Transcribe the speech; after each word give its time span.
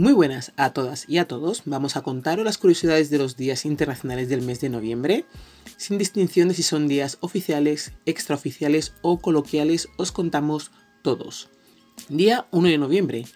Muy 0.00 0.14
buenas 0.14 0.52
a 0.56 0.72
todas 0.72 1.04
y 1.10 1.18
a 1.18 1.28
todos. 1.28 1.64
Vamos 1.66 1.94
a 1.94 2.00
contaros 2.00 2.42
las 2.42 2.56
curiosidades 2.56 3.10
de 3.10 3.18
los 3.18 3.36
días 3.36 3.66
internacionales 3.66 4.30
del 4.30 4.40
mes 4.40 4.58
de 4.62 4.70
noviembre. 4.70 5.26
Sin 5.76 5.98
distinción 5.98 6.48
de 6.48 6.54
si 6.54 6.62
son 6.62 6.88
días 6.88 7.18
oficiales, 7.20 7.92
extraoficiales 8.06 8.94
o 9.02 9.18
coloquiales, 9.18 9.88
os 9.98 10.10
contamos 10.10 10.70
todos. 11.02 11.50
Día 12.08 12.46
1 12.50 12.68
de 12.68 12.78
noviembre, 12.78 13.26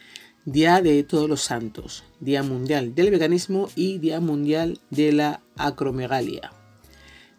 Día 0.47 0.81
de 0.81 1.03
Todos 1.03 1.29
los 1.29 1.43
Santos, 1.43 2.03
Día 2.19 2.43
Mundial 2.43 2.95
del 2.95 3.11
Veganismo 3.11 3.69
y 3.77 3.99
Día 3.99 4.21
Mundial 4.21 4.81
de 4.89 5.13
la 5.13 5.43
Acromegalia. 5.59 6.51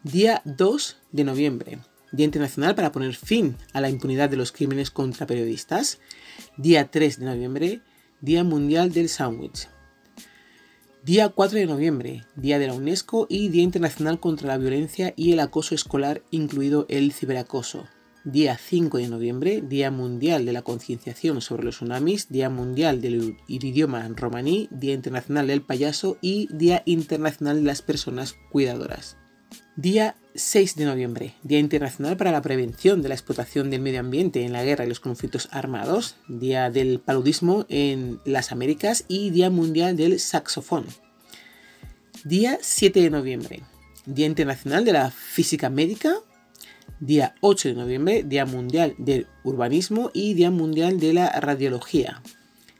Día 0.04 0.44
2 0.46 0.98
de 1.14 1.24
noviembre, 1.24 1.80
Día 2.12 2.26
Internacional 2.26 2.76
para 2.76 2.92
poner 2.92 3.16
fin 3.16 3.58
a 3.74 3.82
la 3.82 3.90
impunidad 3.90 4.30
de 4.30 4.38
los 4.38 4.52
crímenes 4.52 4.92
contra 4.92 5.26
periodistas. 5.26 6.00
Día 6.58 6.92
3 6.92 7.20
de 7.22 7.26
noviembre, 7.26 7.82
Día 8.22 8.46
Mundial 8.46 8.94
del 8.94 9.10
Sándwich. 9.10 9.68
Día 11.04 11.30
4 11.30 11.60
de 11.60 11.66
noviembre, 11.66 12.24
Día 12.38 12.60
de 12.60 12.68
la 12.68 12.74
UNESCO 12.74 13.28
y 13.30 13.50
Día 13.50 13.62
Internacional 13.62 14.22
contra 14.22 14.48
la 14.48 14.58
Violencia 14.58 15.14
y 15.18 15.34
el 15.34 15.42
Acoso 15.42 15.76
Escolar, 15.76 16.24
incluido 16.32 16.86
el 16.88 17.12
ciberacoso. 17.12 17.88
Día 18.24 18.58
5 18.58 19.00
de 19.00 19.10
noviembre, 19.10 19.62
Día 19.62 19.92
Mundial 19.92 20.46
de 20.46 20.54
la 20.54 20.62
Concienciación 20.62 21.42
sobre 21.42 21.66
los 21.66 21.76
Tsunamis, 21.76 22.30
Día 22.30 22.50
Mundial 22.50 23.02
del 23.02 23.38
Idioma 23.48 24.08
Romaní, 24.16 24.70
Día 24.72 24.94
Internacional 24.94 25.48
del 25.48 25.62
Payaso 25.62 26.18
y 26.22 26.48
Día 26.52 26.84
Internacional 26.86 27.58
de 27.58 27.64
las 27.64 27.82
Personas 27.82 28.34
Cuidadoras. 28.50 29.18
Día 29.76 30.16
6 30.36 30.76
de 30.76 30.86
noviembre, 30.86 31.36
Día 31.44 31.60
Internacional 31.60 32.18
para 32.18 32.32
la 32.32 32.42
Prevención 32.42 33.02
de 33.02 33.10
la 33.10 33.16
Explotación 33.16 33.70
del 33.70 33.82
Medio 33.82 34.00
Ambiente 34.00 34.44
en 34.44 34.54
la 34.54 34.64
Guerra 34.64 34.86
y 34.86 34.90
los 34.90 35.00
Conflictos 35.00 35.50
Armados, 35.52 36.16
Día 36.28 36.70
del 36.70 37.00
Paludismo 37.00 37.66
en 37.70 38.20
las 38.26 38.52
Américas 38.52 39.06
y 39.08 39.32
Día 39.32 39.50
Mundial 39.50 39.98
del 39.98 40.20
Saxofón. 40.20 40.86
Día 42.24 42.58
7 42.62 43.02
de 43.02 43.10
noviembre, 43.10 43.64
Día 44.06 44.26
Internacional 44.26 44.86
de 44.86 44.94
la 44.94 45.12
Física 45.12 45.70
Médica, 45.70 46.16
Día 47.00 47.36
8 47.42 47.70
de 47.70 47.76
noviembre, 47.76 48.24
Día 48.24 48.46
Mundial 48.46 48.96
del 48.98 49.28
Urbanismo 49.44 50.12
y 50.14 50.34
Día 50.34 50.52
Mundial 50.52 51.00
de 51.00 51.14
la 51.14 51.30
Radiología. 51.40 52.22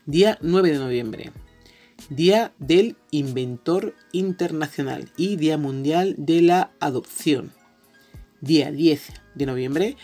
Día 0.06 0.38
9 0.40 0.72
de 0.72 0.78
noviembre, 0.78 1.32
Día 2.10 2.52
del 2.60 2.96
Inventor 3.10 3.94
Internacional 4.12 5.10
y 5.16 5.34
Día 5.34 5.58
Mundial 5.58 6.14
de 6.16 6.40
la 6.40 6.70
Adopción. 6.78 7.52
Día 8.40 8.70
10 8.70 9.08
de 9.34 9.46
noviembre, 9.46 9.96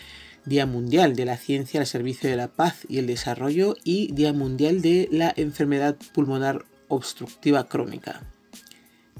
Día 0.43 0.65
Mundial 0.65 1.15
de 1.15 1.23
la 1.23 1.37
Ciencia 1.37 1.79
al 1.79 1.87
Servicio 1.87 2.29
de 2.29 2.35
la 2.35 2.49
Paz 2.49 2.85
y 2.89 2.97
el 2.97 3.07
Desarrollo 3.07 3.77
y 3.85 4.11
Día 4.11 4.33
Mundial 4.33 4.81
de 4.81 5.07
la 5.13 5.33
Enfermedad 5.37 5.95
Pulmonar 6.13 6.65
Obstructiva 6.89 7.69
Crónica. 7.69 8.21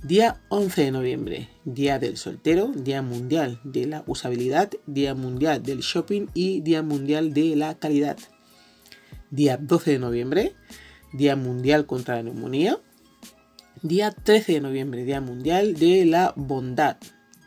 Día 0.03 0.41
11 0.49 0.81
de 0.81 0.91
noviembre, 0.91 1.49
Día 1.63 1.99
del 1.99 2.17
Soltero, 2.17 2.67
Día 2.75 3.01
Mundial 3.01 3.61
de 3.63 3.87
la 3.87 4.03
Usabilidad, 4.07 4.71
Día 4.87 5.15
Mundial 5.15 5.63
del 5.63 5.79
Shopping 5.79 6.27
y 6.33 6.59
Día 6.59 6.83
Mundial 6.83 7.33
de 7.33 7.55
la 7.55 7.79
Calidad. 7.79 8.17
Día 9.31 9.55
12 9.55 9.91
de 9.91 9.99
noviembre, 9.99 10.55
Día 11.13 11.35
Mundial 11.35 11.85
contra 11.85 12.15
la 12.15 12.23
Neumonía. 12.23 12.79
Día 13.83 14.11
13 14.11 14.53
de 14.53 14.61
noviembre, 14.61 15.03
Día 15.03 15.21
Mundial 15.21 15.75
de 15.75 16.05
la 16.05 16.33
Bondad. 16.35 16.97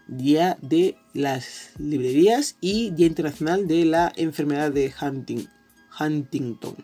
Día 0.07 0.57
de 0.63 0.97
las 1.15 1.73
Librerías 1.79 2.57
y 2.61 2.91
Día 2.91 3.09
Internacional 3.09 3.67
de 3.67 3.85
la 3.85 4.13
Enfermedad 4.15 4.71
de 4.71 4.93
Huntington. 5.99 6.77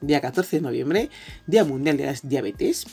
Día 0.00 0.20
14 0.20 0.56
de 0.56 0.62
noviembre, 0.62 1.10
Día 1.46 1.64
Mundial 1.64 1.96
de 1.96 2.06
las 2.06 2.28
Diabetes. 2.28 2.86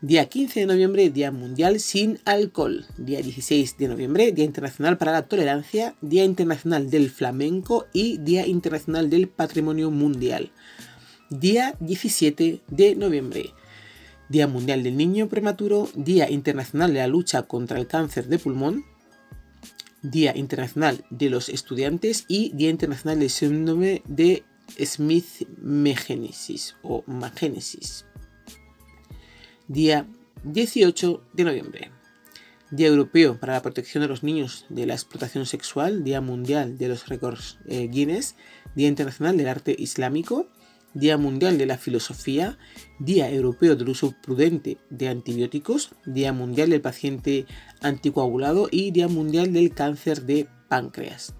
Día 0.00 0.26
15 0.28 0.60
de 0.60 0.66
noviembre, 0.66 1.10
Día 1.10 1.30
Mundial 1.30 1.78
sin 1.78 2.18
Alcohol. 2.24 2.84
Día 2.98 3.22
16 3.22 3.78
de 3.78 3.88
noviembre, 3.88 4.32
Día 4.32 4.44
Internacional 4.44 4.98
para 4.98 5.12
la 5.12 5.22
Tolerancia. 5.22 5.94
Día 6.00 6.24
Internacional 6.24 6.90
del 6.90 7.10
Flamenco 7.10 7.86
y 7.92 8.18
Día 8.18 8.44
Internacional 8.44 9.08
del 9.08 9.28
Patrimonio 9.28 9.92
Mundial 9.92 10.50
día 11.30 11.76
17 11.80 12.62
de 12.68 12.96
noviembre. 12.96 13.52
Día 14.28 14.46
Mundial 14.48 14.82
del 14.82 14.96
Niño 14.96 15.28
Prematuro, 15.28 15.88
Día 15.94 16.30
Internacional 16.30 16.92
de 16.92 17.00
la 17.00 17.06
Lucha 17.06 17.42
contra 17.42 17.78
el 17.78 17.86
Cáncer 17.86 18.26
de 18.26 18.38
Pulmón, 18.38 18.84
Día 20.02 20.36
Internacional 20.36 21.04
de 21.10 21.30
los 21.30 21.48
Estudiantes 21.48 22.24
y 22.28 22.52
Día 22.54 22.70
Internacional 22.70 23.20
del 23.20 23.30
Síndrome 23.30 24.02
de 24.06 24.44
Smith-Magenesis 24.78 26.76
o 26.82 27.04
Magénesis. 27.06 28.04
Día 29.68 30.06
18 30.44 31.22
de 31.32 31.44
noviembre. 31.44 31.90
Día 32.70 32.88
Europeo 32.88 33.38
para 33.38 33.52
la 33.52 33.62
Protección 33.62 34.02
de 34.02 34.08
los 34.08 34.24
Niños 34.24 34.66
de 34.68 34.86
la 34.86 34.94
Explotación 34.94 35.46
Sexual, 35.46 36.02
Día 36.02 36.20
Mundial 36.20 36.78
de 36.78 36.88
los 36.88 37.08
Récords 37.08 37.58
eh, 37.66 37.86
Guinness, 37.88 38.34
Día 38.74 38.88
Internacional 38.88 39.36
del 39.36 39.48
Arte 39.48 39.74
Islámico, 39.78 40.48
Día 40.96 41.18
Mundial 41.18 41.58
de 41.58 41.66
la 41.66 41.76
Filosofía, 41.76 42.56
Día 42.98 43.30
Europeo 43.30 43.76
del 43.76 43.90
Uso 43.90 44.14
Prudente 44.22 44.78
de 44.88 45.08
Antibióticos, 45.08 45.90
Día 46.06 46.32
Mundial 46.32 46.70
del 46.70 46.80
Paciente 46.80 47.44
Anticoagulado 47.82 48.68
y 48.70 48.92
Día 48.92 49.06
Mundial 49.06 49.52
del 49.52 49.74
Cáncer 49.74 50.22
de 50.22 50.48
Páncreas. 50.68 51.34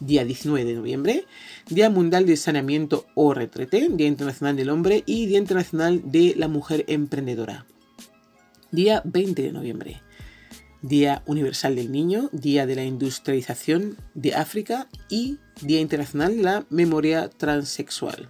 Día 0.00 0.24
19 0.24 0.64
de 0.64 0.74
noviembre, 0.74 1.26
Día 1.68 1.90
Mundial 1.90 2.26
de 2.26 2.36
Saneamiento 2.36 3.06
o 3.14 3.34
Retrete, 3.34 3.88
Día 3.88 4.08
Internacional 4.08 4.56
del 4.56 4.70
Hombre 4.70 5.04
y 5.06 5.26
Día 5.26 5.38
Internacional 5.38 6.10
de 6.10 6.34
la 6.36 6.48
Mujer 6.48 6.84
Emprendedora. 6.88 7.66
Día 8.72 9.00
20 9.04 9.42
de 9.42 9.52
noviembre, 9.52 10.02
Día 10.82 11.22
Universal 11.26 11.76
del 11.76 11.92
Niño, 11.92 12.30
Día 12.32 12.66
de 12.66 12.74
la 12.74 12.84
Industrialización 12.84 13.96
de 14.14 14.34
África 14.34 14.88
y 15.08 15.38
Día 15.60 15.78
Internacional 15.80 16.36
de 16.36 16.42
la 16.42 16.66
Memoria 16.68 17.30
Transexual. 17.30 18.28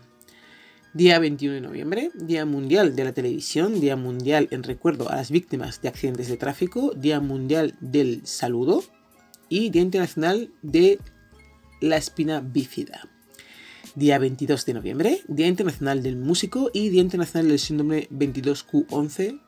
Día 0.93 1.21
21 1.21 1.55
de 1.55 1.61
noviembre, 1.61 2.11
Día 2.15 2.45
Mundial 2.45 2.97
de 2.97 3.05
la 3.05 3.13
Televisión, 3.13 3.81
Día 3.81 3.95
Mundial 3.95 4.49
en 4.51 4.65
recuerdo 4.65 5.09
a 5.09 5.15
las 5.15 5.31
víctimas 5.31 5.81
de 5.81 5.89
accidentes 5.89 6.27
de 6.27 6.37
tráfico, 6.37 6.93
Día 6.97 7.21
Mundial 7.21 7.77
del 7.81 8.27
Saludo 8.27 8.83
y 9.49 9.71
Día 9.71 9.83
Internacional 9.83 10.51
de 10.63 10.99
la 11.81 11.97
Espina 11.97 12.41
Bífida. 12.41 13.09
Día 13.95 14.19
22 14.19 14.67
de 14.67 14.75
noviembre, 14.75 15.21
Día 15.29 15.47
Internacional 15.47 16.03
del 16.03 16.17
Músico 16.17 16.73
y 16.75 16.89
Día 16.89 17.03
Internacional 17.03 17.47
del 17.47 17.61
Síndrome 17.61 18.09
22Q11. 18.11 19.41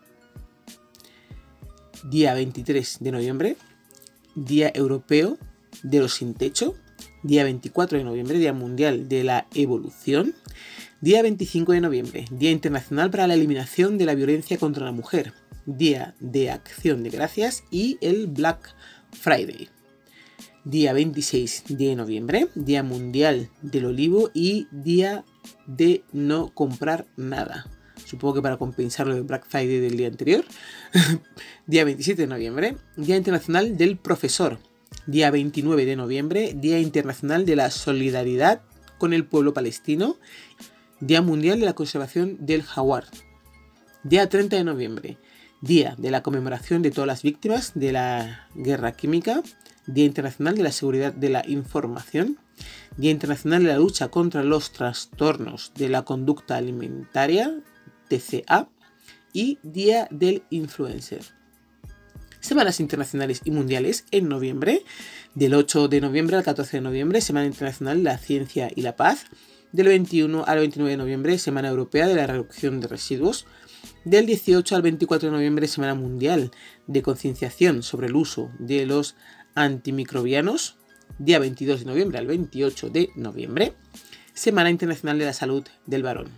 Día 2.04 2.34
23 2.34 2.98
de 3.00 3.10
noviembre, 3.10 3.56
Día 4.36 4.70
Europeo 4.72 5.38
de 5.82 5.98
los 5.98 6.14
Sin 6.14 6.34
Techo. 6.34 6.76
Día 7.24 7.42
24 7.42 7.98
de 7.98 8.04
noviembre, 8.04 8.38
Día 8.38 8.52
Mundial 8.52 9.08
de 9.08 9.24
la 9.24 9.48
Evolución. 9.54 10.34
Día 11.02 11.20
25 11.20 11.72
de 11.72 11.80
noviembre, 11.80 12.26
Día 12.30 12.52
Internacional 12.52 13.10
para 13.10 13.26
la 13.26 13.34
Eliminación 13.34 13.98
de 13.98 14.06
la 14.06 14.14
Violencia 14.14 14.56
contra 14.56 14.84
la 14.84 14.92
Mujer, 14.92 15.32
Día 15.66 16.14
de 16.20 16.52
Acción 16.52 17.02
de 17.02 17.10
Gracias 17.10 17.64
y 17.72 17.98
el 18.00 18.28
Black 18.28 18.72
Friday. 19.10 19.68
Día 20.62 20.92
26 20.92 21.64
de 21.70 21.96
noviembre, 21.96 22.46
Día 22.54 22.84
Mundial 22.84 23.48
del 23.62 23.86
Olivo 23.86 24.30
y 24.32 24.68
Día 24.70 25.24
de 25.66 26.04
no 26.12 26.54
comprar 26.54 27.04
nada. 27.16 27.66
Supongo 28.04 28.34
que 28.34 28.42
para 28.42 28.56
compensar 28.56 29.08
lo 29.08 29.16
del 29.16 29.24
Black 29.24 29.44
Friday 29.48 29.80
del 29.80 29.96
día 29.96 30.06
anterior. 30.06 30.44
día 31.66 31.82
27 31.82 32.22
de 32.22 32.28
noviembre, 32.28 32.76
Día 32.96 33.16
Internacional 33.16 33.76
del 33.76 33.96
Profesor. 33.96 34.60
Día 35.08 35.32
29 35.32 35.84
de 35.84 35.96
noviembre, 35.96 36.54
Día 36.54 36.78
Internacional 36.78 37.44
de 37.44 37.56
la 37.56 37.72
Solidaridad 37.72 38.62
con 38.98 39.12
el 39.12 39.24
pueblo 39.24 39.52
palestino 39.52 40.16
Día 41.02 41.20
Mundial 41.20 41.58
de 41.58 41.66
la 41.66 41.72
Conservación 41.72 42.36
del 42.46 42.62
Jaguar. 42.62 43.06
Día 44.04 44.28
30 44.28 44.54
de 44.54 44.62
noviembre, 44.62 45.18
Día 45.60 45.96
de 45.98 46.12
la 46.12 46.22
conmemoración 46.22 46.80
de 46.80 46.92
todas 46.92 47.08
las 47.08 47.24
víctimas 47.24 47.72
de 47.74 47.90
la 47.90 48.48
guerra 48.54 48.92
química. 48.92 49.42
Día 49.88 50.04
Internacional 50.04 50.54
de 50.54 50.62
la 50.62 50.70
Seguridad 50.70 51.12
de 51.12 51.28
la 51.28 51.42
Información. 51.48 52.38
Día 52.96 53.10
Internacional 53.10 53.64
de 53.64 53.70
la 53.70 53.78
Lucha 53.78 54.10
contra 54.10 54.44
los 54.44 54.70
Trastornos 54.70 55.72
de 55.74 55.88
la 55.88 56.04
Conducta 56.04 56.54
Alimentaria, 56.54 57.52
TCA. 58.08 58.68
Y 59.32 59.58
Día 59.64 60.06
del 60.12 60.44
Influencer. 60.50 61.24
Semanas 62.38 62.78
internacionales 62.78 63.40
y 63.44 63.50
mundiales 63.50 64.04
en 64.12 64.28
noviembre. 64.28 64.84
Del 65.34 65.54
8 65.54 65.88
de 65.88 66.00
noviembre 66.00 66.36
al 66.36 66.44
14 66.44 66.76
de 66.76 66.80
noviembre, 66.80 67.20
Semana 67.20 67.46
Internacional 67.46 67.96
de 67.96 68.04
la 68.04 68.18
Ciencia 68.18 68.70
y 68.72 68.82
la 68.82 68.94
Paz 68.94 69.26
del 69.72 69.88
21 69.88 70.44
al 70.46 70.58
29 70.58 70.90
de 70.90 70.96
noviembre, 70.96 71.38
Semana 71.38 71.68
Europea 71.68 72.06
de 72.06 72.14
la 72.14 72.26
Reducción 72.26 72.80
de 72.80 72.88
Residuos, 72.88 73.46
del 74.04 74.26
18 74.26 74.76
al 74.76 74.82
24 74.82 75.28
de 75.28 75.34
noviembre, 75.34 75.66
Semana 75.66 75.94
Mundial 75.94 76.50
de 76.86 77.02
Concienciación 77.02 77.82
sobre 77.82 78.06
el 78.06 78.16
uso 78.16 78.50
de 78.58 78.86
los 78.86 79.16
antimicrobianos, 79.54 80.76
día 81.18 81.38
22 81.38 81.80
de 81.80 81.86
noviembre 81.86 82.18
al 82.18 82.26
28 82.26 82.90
de 82.90 83.10
noviembre, 83.16 83.74
Semana 84.34 84.70
Internacional 84.70 85.18
de 85.18 85.26
la 85.26 85.32
Salud 85.32 85.64
del 85.86 86.02
Varón. 86.02 86.28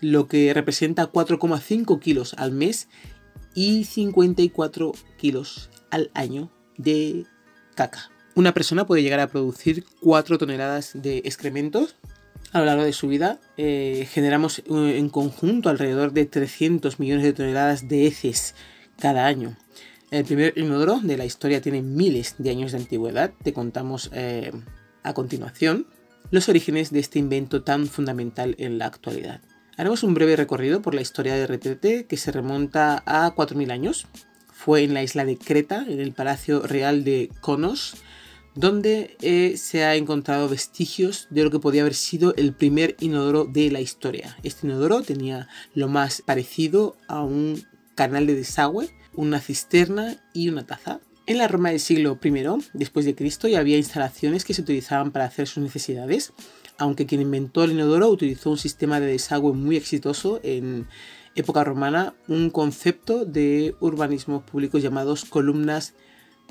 lo 0.01 0.27
que 0.27 0.51
representa 0.55 1.11
4,5 1.11 1.99
kilos 1.99 2.33
al 2.33 2.51
mes 2.51 2.89
y 3.53 3.83
54 3.83 4.93
kilos 5.19 5.69
al 5.91 6.09
año 6.15 6.51
de 6.77 7.27
Una 8.35 8.53
persona 8.53 8.85
puede 8.85 9.03
llegar 9.03 9.19
a 9.19 9.27
producir 9.27 9.85
4 10.01 10.37
toneladas 10.37 10.91
de 10.93 11.19
excrementos 11.19 11.95
a 12.51 12.59
lo 12.59 12.65
largo 12.65 12.83
de 12.83 12.93
su 12.93 13.07
vida. 13.07 13.39
Eh, 13.57 14.07
generamos 14.11 14.59
eh, 14.59 14.63
en 14.97 15.09
conjunto 15.09 15.69
alrededor 15.69 16.13
de 16.13 16.25
300 16.25 16.99
millones 16.99 17.23
de 17.23 17.33
toneladas 17.33 17.87
de 17.87 18.07
heces 18.07 18.55
cada 18.99 19.25
año. 19.25 19.57
El 20.11 20.23
primer 20.23 20.57
inodoro 20.57 20.99
de 21.01 21.17
la 21.17 21.25
historia 21.25 21.61
tiene 21.61 21.81
miles 21.81 22.35
de 22.37 22.49
años 22.49 22.71
de 22.71 22.77
antigüedad. 22.77 23.33
Te 23.43 23.53
contamos 23.53 24.09
eh, 24.13 24.51
a 25.03 25.13
continuación 25.13 25.87
los 26.31 26.49
orígenes 26.49 26.91
de 26.91 26.99
este 26.99 27.19
invento 27.19 27.63
tan 27.63 27.87
fundamental 27.87 28.55
en 28.57 28.77
la 28.77 28.85
actualidad. 28.85 29.41
Haremos 29.77 30.03
un 30.03 30.13
breve 30.13 30.35
recorrido 30.35 30.81
por 30.81 30.95
la 30.95 31.01
historia 31.01 31.35
de 31.35 31.45
retrete 31.45 32.05
que 32.05 32.17
se 32.17 32.31
remonta 32.31 33.03
a 33.05 33.33
4.000 33.35 33.71
años 33.71 34.07
fue 34.57 34.83
en 34.83 34.95
la 34.95 35.03
isla 35.03 35.23
de 35.23 35.37
Creta, 35.37 35.85
en 35.87 35.99
el 35.99 36.13
Palacio 36.13 36.63
Real 36.63 37.03
de 37.03 37.29
Konos, 37.41 37.93
donde 38.55 39.15
eh, 39.21 39.55
se 39.55 39.83
ha 39.83 39.95
encontrado 39.95 40.49
vestigios 40.49 41.27
de 41.29 41.43
lo 41.43 41.51
que 41.51 41.59
podía 41.59 41.81
haber 41.81 41.93
sido 41.93 42.33
el 42.35 42.53
primer 42.53 42.97
inodoro 42.99 43.45
de 43.45 43.69
la 43.69 43.81
historia. 43.81 44.35
Este 44.41 44.65
inodoro 44.65 45.03
tenía 45.03 45.47
lo 45.75 45.87
más 45.89 46.23
parecido 46.23 46.97
a 47.07 47.21
un 47.21 47.63
canal 47.93 48.25
de 48.25 48.33
desagüe, 48.33 48.89
una 49.13 49.39
cisterna 49.39 50.17
y 50.33 50.49
una 50.49 50.65
taza. 50.65 51.01
En 51.27 51.37
la 51.37 51.47
Roma 51.47 51.69
del 51.69 51.79
siglo 51.79 52.17
I 52.23 52.43
después 52.73 53.05
de 53.05 53.13
Cristo 53.13 53.47
ya 53.47 53.59
había 53.59 53.77
instalaciones 53.77 54.43
que 54.43 54.55
se 54.55 54.63
utilizaban 54.63 55.11
para 55.11 55.25
hacer 55.25 55.47
sus 55.47 55.61
necesidades, 55.61 56.33
aunque 56.79 57.05
quien 57.05 57.21
inventó 57.21 57.63
el 57.63 57.73
inodoro 57.73 58.09
utilizó 58.09 58.49
un 58.49 58.57
sistema 58.57 58.99
de 58.99 59.05
desagüe 59.05 59.53
muy 59.53 59.77
exitoso 59.77 60.39
en 60.41 60.87
época 61.37 61.63
romana 61.63 62.13
un 62.27 62.49
concepto 62.49 63.23
de 63.23 63.75
urbanismo 63.79 64.41
público 64.41 64.77
llamados 64.79 65.23
columnas 65.23 65.93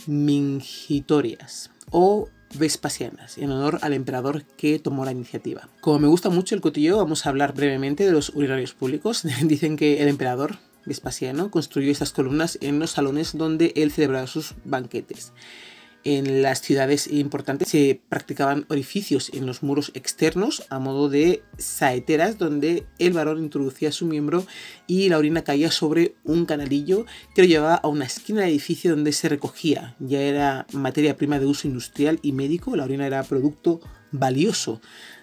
mingitorias 0.06 1.70
o 1.90 2.28
vespasianas, 2.54 3.38
en 3.38 3.50
honor 3.50 3.80
al 3.82 3.92
emperador 3.92 4.44
que 4.56 4.78
tomó 4.78 5.04
la 5.04 5.12
iniciativa. 5.12 5.68
Como 5.80 5.98
me 5.98 6.08
gusta 6.08 6.30
mucho 6.30 6.54
el 6.54 6.60
cotillo, 6.60 6.98
vamos 6.98 7.26
a 7.26 7.30
hablar 7.30 7.54
brevemente 7.54 8.04
de 8.04 8.12
los 8.12 8.30
urinarios 8.30 8.72
públicos. 8.72 9.26
Dicen 9.42 9.76
que 9.76 10.02
el 10.02 10.08
emperador 10.08 10.58
Vespasiano 10.84 11.50
construyó 11.50 11.90
estas 11.90 12.12
columnas 12.12 12.58
en 12.62 12.78
los 12.78 12.92
salones 12.92 13.36
donde 13.36 13.72
él 13.74 13.90
celebraba 13.90 14.28
sus 14.28 14.54
banquetes 14.64 15.32
en 16.06 16.40
las 16.40 16.62
ciudades 16.62 17.08
importantes 17.08 17.68
se 17.68 18.00
practicaban 18.08 18.64
orificios 18.68 19.28
en 19.34 19.44
los 19.44 19.64
muros 19.64 19.90
externos 19.94 20.62
a 20.70 20.78
modo 20.78 21.08
de 21.08 21.42
saeteras 21.58 22.38
donde 22.38 22.86
el 23.00 23.12
varón 23.12 23.42
introducía 23.42 23.90
su 23.90 24.06
miembro 24.06 24.46
y 24.86 25.08
la 25.08 25.18
orina 25.18 25.42
caía 25.42 25.72
sobre 25.72 26.14
un 26.22 26.46
canalillo 26.46 27.06
que 27.34 27.42
lo 27.42 27.48
llevaba 27.48 27.74
a 27.74 27.88
una 27.88 28.04
esquina 28.04 28.42
del 28.42 28.50
edificio 28.50 28.92
donde 28.92 29.10
se 29.10 29.28
recogía. 29.28 29.96
Ya 29.98 30.20
era 30.20 30.66
materia 30.72 31.16
prima 31.16 31.40
de 31.40 31.46
uso 31.46 31.66
industrial 31.66 32.20
y 32.22 32.30
médico, 32.30 32.76
la 32.76 32.84
orina 32.84 33.04
era 33.06 33.24
producto 33.24 33.80
valioso 34.12 34.80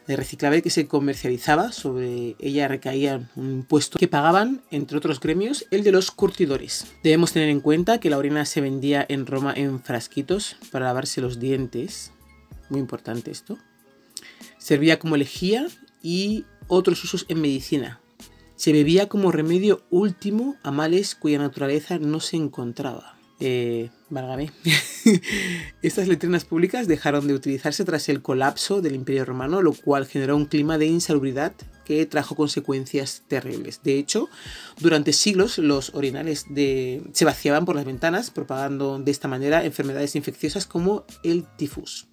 de 0.07 0.15
reciclable 0.15 0.61
que 0.61 0.69
se 0.69 0.87
comercializaba. 0.87 1.71
Sobre 1.71 2.35
ella 2.39 2.67
recaía 2.67 3.29
un 3.35 3.51
impuesto 3.51 3.99
que 3.99 4.07
pagaban, 4.07 4.61
entre 4.71 4.97
otros 4.97 5.19
gremios, 5.19 5.65
el 5.71 5.83
de 5.83 5.91
los 5.91 6.11
curtidores. 6.11 6.87
Debemos 7.03 7.33
tener 7.33 7.49
en 7.49 7.61
cuenta 7.61 7.99
que 7.99 8.09
la 8.09 8.17
orina 8.17 8.45
se 8.45 8.61
vendía 8.61 9.05
en 9.07 9.25
Roma 9.25 9.53
en 9.55 9.81
frasquitos 9.81 10.57
para 10.71 10.85
lavarse 10.85 11.21
los 11.21 11.39
dientes. 11.39 12.11
Muy 12.69 12.79
importante 12.79 13.31
esto. 13.31 13.57
Servía 14.57 14.99
como 14.99 15.17
lejía 15.17 15.67
y 16.01 16.45
otros 16.67 17.03
usos 17.03 17.25
en 17.29 17.41
medicina. 17.41 17.99
Se 18.55 18.71
bebía 18.71 19.09
como 19.09 19.31
remedio 19.31 19.83
último 19.89 20.55
a 20.63 20.71
males 20.71 21.15
cuya 21.15 21.39
naturaleza 21.39 21.99
no 21.99 22.19
se 22.19 22.37
encontraba. 22.37 23.17
Eh, 23.45 23.89
válgame. 24.09 24.53
Estas 25.81 26.07
letrinas 26.07 26.45
públicas 26.45 26.87
dejaron 26.87 27.27
de 27.27 27.33
utilizarse 27.33 27.83
tras 27.83 28.07
el 28.07 28.21
colapso 28.21 28.81
del 28.81 28.95
Imperio 28.95 29.25
Romano, 29.25 29.61
lo 29.61 29.73
cual 29.73 30.05
generó 30.07 30.37
un 30.37 30.45
clima 30.45 30.77
de 30.77 30.85
insalubridad 30.85 31.51
que 31.83 32.05
trajo 32.05 32.35
consecuencias 32.35 33.23
terribles. 33.27 33.81
De 33.83 33.99
hecho, 33.99 34.29
durante 34.79 35.11
siglos 35.11 35.57
los 35.57 35.93
orinales 35.93 36.45
se 36.55 37.25
vaciaban 37.25 37.65
por 37.65 37.75
las 37.75 37.83
ventanas, 37.83 38.31
propagando 38.31 38.97
de 38.97 39.11
esta 39.11 39.27
manera 39.27 39.65
enfermedades 39.65 40.15
infecciosas 40.15 40.65
como 40.65 41.03
el 41.25 41.45
tifus. 41.57 42.07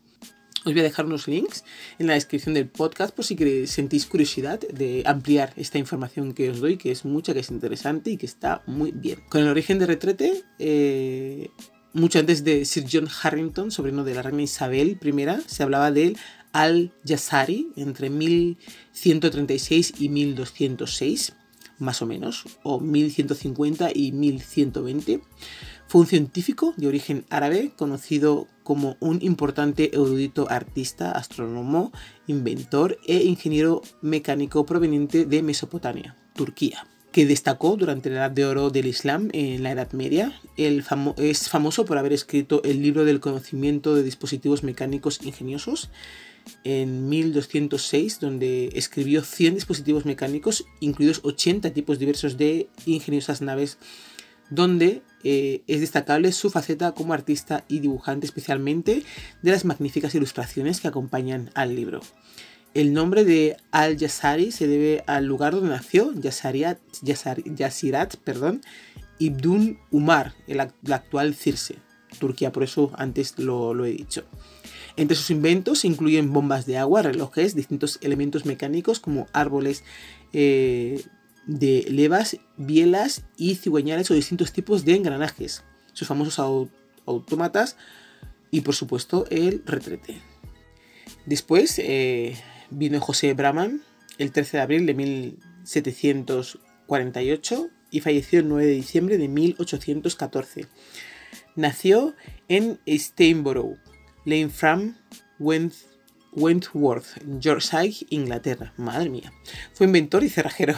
Os 0.64 0.74
voy 0.74 0.80
a 0.80 0.84
dejar 0.84 1.06
unos 1.06 1.26
links 1.26 1.64
en 1.98 2.06
la 2.06 2.14
descripción 2.14 2.54
del 2.54 2.68
podcast 2.68 3.14
por 3.14 3.24
si 3.24 3.66
sentís 3.66 4.04
curiosidad 4.04 4.60
de 4.60 5.02
ampliar 5.06 5.54
esta 5.56 5.78
información 5.78 6.34
que 6.34 6.50
os 6.50 6.60
doy, 6.60 6.76
que 6.76 6.90
es 6.90 7.06
mucha, 7.06 7.32
que 7.32 7.40
es 7.40 7.50
interesante 7.50 8.10
y 8.10 8.18
que 8.18 8.26
está 8.26 8.62
muy 8.66 8.92
bien. 8.92 9.20
Con 9.30 9.40
el 9.40 9.48
origen 9.48 9.78
de 9.78 9.86
retrete, 9.86 10.44
eh, 10.58 11.48
mucho 11.94 12.18
antes 12.18 12.44
de 12.44 12.66
Sir 12.66 12.84
John 12.92 13.08
Harrington, 13.22 13.70
sobrino 13.70 14.04
de 14.04 14.14
la 14.14 14.20
reina 14.20 14.42
Isabel 14.42 14.98
I, 15.02 15.42
se 15.46 15.62
hablaba 15.62 15.90
del 15.90 16.18
Al-Yazari 16.52 17.68
entre 17.76 18.10
1136 18.10 19.94
y 19.98 20.10
1206, 20.10 21.32
más 21.78 22.02
o 22.02 22.06
menos, 22.06 22.44
o 22.62 22.80
1150 22.80 23.92
y 23.94 24.12
1120. 24.12 25.22
Fue 25.90 26.02
un 26.02 26.06
científico 26.06 26.72
de 26.76 26.86
origen 26.86 27.24
árabe 27.30 27.72
conocido 27.76 28.46
como 28.62 28.96
un 29.00 29.18
importante 29.22 29.90
erudito 29.92 30.48
artista, 30.48 31.10
astrónomo, 31.10 31.90
inventor 32.28 32.96
e 33.08 33.24
ingeniero 33.24 33.82
mecánico 34.00 34.64
proveniente 34.64 35.24
de 35.24 35.42
Mesopotamia, 35.42 36.14
Turquía. 36.36 36.86
que 37.10 37.26
destacó 37.26 37.76
durante 37.76 38.08
la 38.08 38.18
Edad 38.18 38.30
de 38.30 38.44
Oro 38.44 38.70
del 38.70 38.86
Islam 38.86 39.30
en 39.32 39.64
la 39.64 39.72
Edad 39.72 39.90
Media. 39.90 40.40
Es 40.56 41.48
famoso 41.48 41.84
por 41.84 41.98
haber 41.98 42.12
escrito 42.12 42.62
el 42.62 42.80
libro 42.80 43.04
del 43.04 43.18
conocimiento 43.18 43.96
de 43.96 44.04
dispositivos 44.04 44.62
mecánicos 44.62 45.18
ingeniosos 45.24 45.90
en 46.62 47.08
1206, 47.08 48.20
donde 48.20 48.70
escribió 48.74 49.24
100 49.24 49.54
dispositivos 49.56 50.04
mecánicos, 50.04 50.66
incluidos 50.78 51.18
80 51.24 51.70
tipos 51.70 51.98
diversos 51.98 52.36
de 52.36 52.68
ingeniosas 52.86 53.42
naves, 53.42 53.78
donde 54.50 55.02
eh, 55.24 55.62
es 55.66 55.80
destacable 55.80 56.32
su 56.32 56.50
faceta 56.50 56.92
como 56.92 57.12
artista 57.12 57.64
y 57.68 57.80
dibujante, 57.80 58.26
especialmente 58.26 59.02
de 59.42 59.50
las 59.50 59.64
magníficas 59.64 60.14
ilustraciones 60.14 60.80
que 60.80 60.88
acompañan 60.88 61.50
al 61.54 61.74
libro. 61.74 62.00
El 62.72 62.92
nombre 62.92 63.24
de 63.24 63.56
Al-Yazari 63.72 64.52
se 64.52 64.68
debe 64.68 65.02
al 65.06 65.26
lugar 65.26 65.54
donde 65.54 65.70
nació, 65.70 66.12
Yazariat, 66.12 66.78
Yazirat, 67.02 68.16
perdón, 68.16 68.60
Ibdun 69.18 69.78
Umar, 69.90 70.34
la 70.46 70.72
actual 70.94 71.34
Circe, 71.34 71.76
Turquía, 72.18 72.52
por 72.52 72.62
eso 72.62 72.92
antes 72.96 73.38
lo, 73.38 73.84
he 73.84 73.90
dicho. 73.90 74.24
Entre 74.96 75.16
sus 75.16 75.30
inventos 75.30 75.80
se 75.80 75.88
incluyen 75.88 76.32
bombas 76.32 76.66
de 76.66 76.78
agua, 76.78 77.02
relojes, 77.02 77.54
distintos 77.54 77.98
elementos 78.02 78.46
mecánicos 78.46 79.00
como 79.00 79.26
árboles 79.32 79.84
eh, 80.32 81.02
de 81.50 81.84
levas, 81.90 82.38
bielas 82.56 83.24
y 83.36 83.56
cigüeñales 83.56 84.10
o 84.10 84.14
distintos 84.14 84.52
tipos 84.52 84.84
de 84.84 84.94
engranajes, 84.94 85.64
sus 85.92 86.06
famosos 86.06 86.38
autómatas 87.06 87.76
y 88.52 88.60
por 88.60 88.76
supuesto 88.76 89.26
el 89.30 89.64
retrete. 89.66 90.22
Después 91.26 91.80
eh, 91.80 92.36
vino 92.70 93.00
José 93.00 93.34
Brahman 93.34 93.82
el 94.18 94.30
13 94.30 94.58
de 94.58 94.62
abril 94.62 94.86
de 94.86 94.94
1748 94.94 97.70
y 97.90 98.00
falleció 98.00 98.38
el 98.38 98.48
9 98.48 98.66
de 98.66 98.72
diciembre 98.72 99.18
de 99.18 99.26
1814. 99.26 100.68
Nació 101.56 102.14
en 102.48 102.78
Steinborough, 102.86 103.76
Lanefram, 104.24 104.96
Wentworth, 106.32 107.06
Yorkshire, 107.38 108.06
Inglaterra. 108.10 108.72
Madre 108.76 109.10
mía. 109.10 109.32
Fue 109.72 109.86
inventor 109.86 110.24
y 110.24 110.28
cerrajero. 110.28 110.74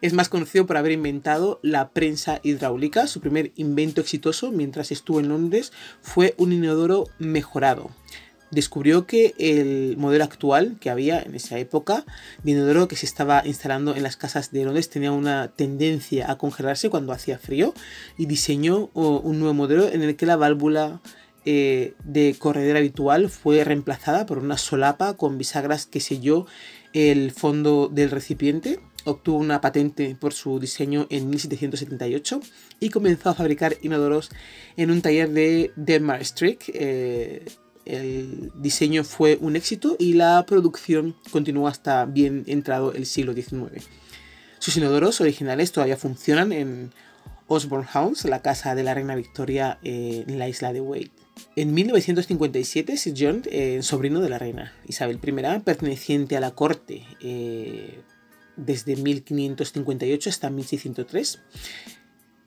Es 0.00 0.12
más 0.12 0.28
conocido 0.28 0.66
por 0.66 0.76
haber 0.76 0.92
inventado 0.92 1.60
la 1.62 1.90
prensa 1.90 2.40
hidráulica. 2.42 3.06
Su 3.06 3.20
primer 3.20 3.52
invento 3.56 4.00
exitoso 4.00 4.50
mientras 4.50 4.92
estuvo 4.92 5.20
en 5.20 5.28
Londres 5.28 5.72
fue 6.00 6.34
un 6.38 6.52
inodoro 6.52 7.06
mejorado 7.18 7.90
descubrió 8.54 9.06
que 9.06 9.34
el 9.38 9.96
modelo 9.98 10.24
actual 10.24 10.76
que 10.80 10.88
había 10.88 11.20
en 11.20 11.34
esa 11.34 11.58
época 11.58 12.04
de 12.42 12.52
inodoro 12.52 12.88
que 12.88 12.96
se 12.96 13.06
estaba 13.06 13.42
instalando 13.44 13.94
en 13.94 14.02
las 14.02 14.16
casas 14.16 14.52
de 14.52 14.64
Londres 14.64 14.88
tenía 14.88 15.12
una 15.12 15.48
tendencia 15.48 16.30
a 16.30 16.38
congelarse 16.38 16.88
cuando 16.88 17.12
hacía 17.12 17.38
frío 17.38 17.74
y 18.16 18.26
diseñó 18.26 18.90
un 18.94 19.38
nuevo 19.38 19.54
modelo 19.54 19.88
en 19.88 20.02
el 20.02 20.16
que 20.16 20.26
la 20.26 20.36
válvula 20.36 21.00
eh, 21.44 21.94
de 22.04 22.34
corredera 22.38 22.78
habitual 22.78 23.28
fue 23.28 23.64
reemplazada 23.64 24.26
por 24.26 24.38
una 24.38 24.58
solapa 24.58 25.14
con 25.16 25.38
bisagras 25.38 25.86
que 25.86 26.00
selló 26.00 26.46
el 26.92 27.32
fondo 27.32 27.88
del 27.88 28.10
recipiente 28.10 28.80
obtuvo 29.04 29.38
una 29.38 29.60
patente 29.60 30.16
por 30.18 30.32
su 30.32 30.58
diseño 30.58 31.06
en 31.10 31.30
1778 31.30 32.40
y 32.80 32.90
comenzó 32.90 33.30
a 33.30 33.34
fabricar 33.34 33.76
inodoros 33.82 34.30
en 34.76 34.90
un 34.90 35.02
taller 35.02 35.30
de 35.30 35.72
Denmark 35.76 36.22
Street, 36.22 36.58
eh, 36.72 37.44
el 37.84 38.50
diseño 38.56 39.04
fue 39.04 39.38
un 39.40 39.56
éxito 39.56 39.96
y 39.98 40.14
la 40.14 40.44
producción 40.46 41.14
continuó 41.30 41.68
hasta 41.68 42.06
bien 42.06 42.44
entrado 42.46 42.92
el 42.92 43.06
siglo 43.06 43.34
XIX. 43.34 43.86
Sus 44.58 44.76
inodoros 44.76 45.20
originales 45.20 45.72
todavía 45.72 45.98
funcionan 45.98 46.52
en 46.52 46.90
Osborne 47.46 47.86
House, 47.86 48.24
la 48.24 48.40
casa 48.40 48.74
de 48.74 48.84
la 48.84 48.94
reina 48.94 49.14
Victoria 49.14 49.78
eh, 49.82 50.24
en 50.26 50.38
la 50.38 50.48
isla 50.48 50.72
de 50.72 50.80
Wade. 50.80 51.10
En 51.56 51.72
1957, 51.72 52.96
Sir 52.96 53.14
John, 53.16 53.42
sobrino 53.82 54.20
de 54.20 54.28
la 54.28 54.38
reina 54.38 54.72
Isabel 54.86 55.20
I, 55.22 55.60
perteneciente 55.60 56.36
a 56.36 56.40
la 56.40 56.52
corte 56.52 57.04
eh, 57.20 58.00
desde 58.56 58.96
1558 58.96 60.30
hasta 60.30 60.50
1603, 60.50 61.40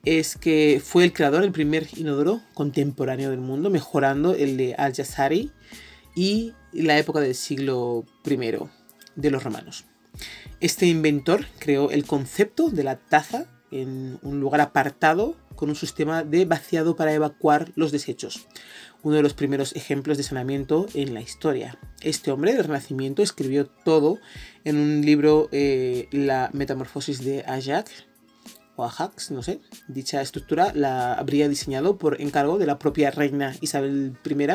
es 0.04 0.36
que 0.36 0.80
fue 0.84 1.04
el 1.04 1.12
creador 1.12 1.42
del 1.42 1.52
primer 1.52 1.86
inodoro 1.96 2.40
contemporáneo 2.54 3.30
del 3.30 3.40
mundo, 3.40 3.70
mejorando 3.70 4.34
el 4.34 4.56
de 4.56 4.74
Al-Jazari 4.74 5.52
y 6.14 6.54
la 6.72 6.98
época 6.98 7.20
del 7.20 7.34
siglo 7.34 8.04
I 8.24 8.58
de 9.16 9.30
los 9.30 9.42
romanos. 9.42 9.84
Este 10.60 10.86
inventor 10.86 11.46
creó 11.58 11.90
el 11.90 12.04
concepto 12.04 12.70
de 12.70 12.84
la 12.84 12.96
taza 12.96 13.46
en 13.70 14.18
un 14.22 14.40
lugar 14.40 14.60
apartado 14.60 15.36
con 15.58 15.70
un 15.70 15.74
sistema 15.74 16.22
de 16.22 16.44
vaciado 16.44 16.94
para 16.94 17.12
evacuar 17.12 17.72
los 17.74 17.90
desechos, 17.90 18.46
uno 19.02 19.16
de 19.16 19.22
los 19.22 19.34
primeros 19.34 19.74
ejemplos 19.74 20.16
de 20.16 20.22
saneamiento 20.22 20.86
en 20.94 21.14
la 21.14 21.20
historia. 21.20 21.80
Este 22.00 22.30
hombre 22.30 22.54
del 22.54 22.62
Renacimiento 22.62 23.24
escribió 23.24 23.66
todo 23.66 24.20
en 24.62 24.76
un 24.76 25.04
libro, 25.04 25.48
eh, 25.50 26.06
La 26.12 26.48
Metamorfosis 26.52 27.24
de 27.24 27.42
Ajax, 27.42 28.06
o 28.76 28.84
Ajax, 28.84 29.32
no 29.32 29.42
sé. 29.42 29.58
Dicha 29.88 30.22
estructura 30.22 30.72
la 30.76 31.14
habría 31.14 31.48
diseñado 31.48 31.98
por 31.98 32.20
encargo 32.20 32.58
de 32.58 32.66
la 32.66 32.78
propia 32.78 33.10
reina 33.10 33.56
Isabel 33.60 34.16
I, 34.24 34.46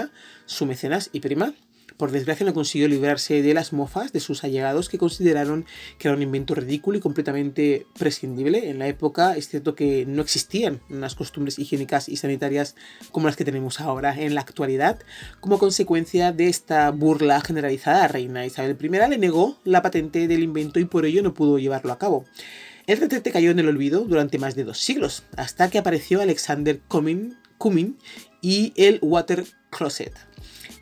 su 0.45 0.65
mecenas 0.65 1.09
y 1.11 1.19
prima. 1.19 1.53
Por 1.97 2.11
desgracia 2.11 2.45
no 2.45 2.53
consiguió 2.53 2.87
librarse 2.87 3.41
de 3.41 3.53
las 3.53 3.73
mofas 3.73 4.13
de 4.13 4.19
sus 4.19 4.43
allegados 4.43 4.89
que 4.89 4.97
consideraron 4.97 5.65
que 5.97 6.07
era 6.07 6.17
un 6.17 6.23
invento 6.23 6.55
ridículo 6.55 6.97
y 6.97 7.01
completamente 7.01 7.85
prescindible. 7.97 8.69
En 8.69 8.79
la 8.79 8.87
época 8.87 9.35
es 9.35 9.49
cierto 9.49 9.75
que 9.75 10.05
no 10.05 10.21
existían 10.21 10.81
unas 10.89 11.15
costumbres 11.15 11.59
higiénicas 11.59 12.09
y 12.09 12.17
sanitarias 12.17 12.75
como 13.11 13.27
las 13.27 13.35
que 13.35 13.45
tenemos 13.45 13.79
ahora 13.79 14.19
en 14.19 14.35
la 14.35 14.41
actualidad. 14.41 14.99
Como 15.39 15.59
consecuencia 15.59 16.31
de 16.31 16.47
esta 16.47 16.89
burla 16.91 17.41
generalizada, 17.41 18.07
reina 18.07 18.45
Isabel 18.45 18.77
I 18.81 18.89
le 18.89 19.17
negó 19.17 19.59
la 19.63 19.81
patente 19.81 20.27
del 20.27 20.43
invento 20.43 20.79
y 20.79 20.85
por 20.85 21.05
ello 21.05 21.23
no 21.23 21.33
pudo 21.33 21.59
llevarlo 21.59 21.93
a 21.93 21.99
cabo. 21.99 22.25
El 22.85 22.97
retrete 22.97 23.31
cayó 23.31 23.51
en 23.51 23.59
el 23.59 23.69
olvido 23.69 24.01
durante 24.01 24.39
más 24.39 24.55
de 24.55 24.65
dos 24.65 24.77
siglos, 24.77 25.23
hasta 25.37 25.69
que 25.69 25.77
apareció 25.77 26.21
Alexander 26.21 26.81
Cumming, 26.89 27.37
y 28.41 28.73
el 28.75 28.99
Water 29.01 29.45
Closet. 29.69 30.13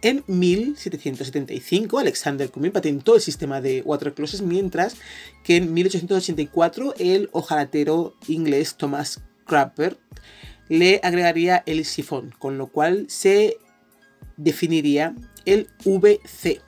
En 0.03 0.23
1775, 0.25 1.99
Alexander 1.99 2.49
Cumming 2.49 2.71
patentó 2.71 3.15
el 3.15 3.21
sistema 3.21 3.61
de 3.61 3.83
water 3.83 4.13
closet, 4.13 4.41
mientras 4.41 4.95
que 5.43 5.57
en 5.57 5.73
1884 5.73 6.95
el 6.97 7.29
ojalatero 7.33 8.15
inglés 8.27 8.75
Thomas 8.75 9.21
Crapper 9.45 9.97
le 10.69 10.99
agregaría 11.03 11.61
el 11.67 11.85
sifón, 11.85 12.33
con 12.39 12.57
lo 12.57 12.67
cual 12.67 13.05
se 13.09 13.57
definiría 14.37 15.13
el 15.45 15.67
VC. 15.85 16.61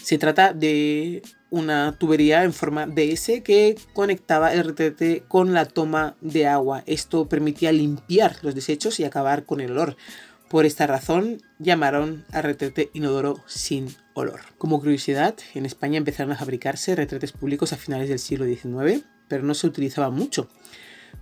Se 0.00 0.18
trata 0.18 0.52
de 0.52 1.22
una 1.50 1.96
tubería 1.98 2.44
en 2.44 2.52
forma 2.52 2.86
de 2.86 3.12
S 3.12 3.42
que 3.42 3.76
conectaba 3.92 4.52
el 4.52 4.62
retrete 4.62 5.24
con 5.26 5.52
la 5.52 5.64
toma 5.64 6.16
de 6.20 6.46
agua. 6.46 6.84
Esto 6.86 7.28
permitía 7.28 7.72
limpiar 7.72 8.36
los 8.42 8.54
desechos 8.54 9.00
y 9.00 9.04
acabar 9.04 9.44
con 9.46 9.60
el 9.60 9.72
olor. 9.72 9.96
Por 10.48 10.64
esta 10.64 10.86
razón 10.86 11.42
llamaron 11.58 12.24
al 12.32 12.42
retrete 12.42 12.90
inodoro 12.92 13.42
sin 13.46 13.94
olor. 14.14 14.40
Como 14.58 14.80
curiosidad, 14.80 15.36
en 15.54 15.66
España 15.66 15.98
empezaron 15.98 16.32
a 16.32 16.36
fabricarse 16.36 16.94
retretes 16.94 17.32
públicos 17.32 17.72
a 17.72 17.76
finales 17.76 18.08
del 18.08 18.18
siglo 18.18 18.44
XIX, 18.44 19.04
pero 19.28 19.42
no 19.42 19.54
se 19.54 19.66
utilizaba 19.66 20.10
mucho. 20.10 20.48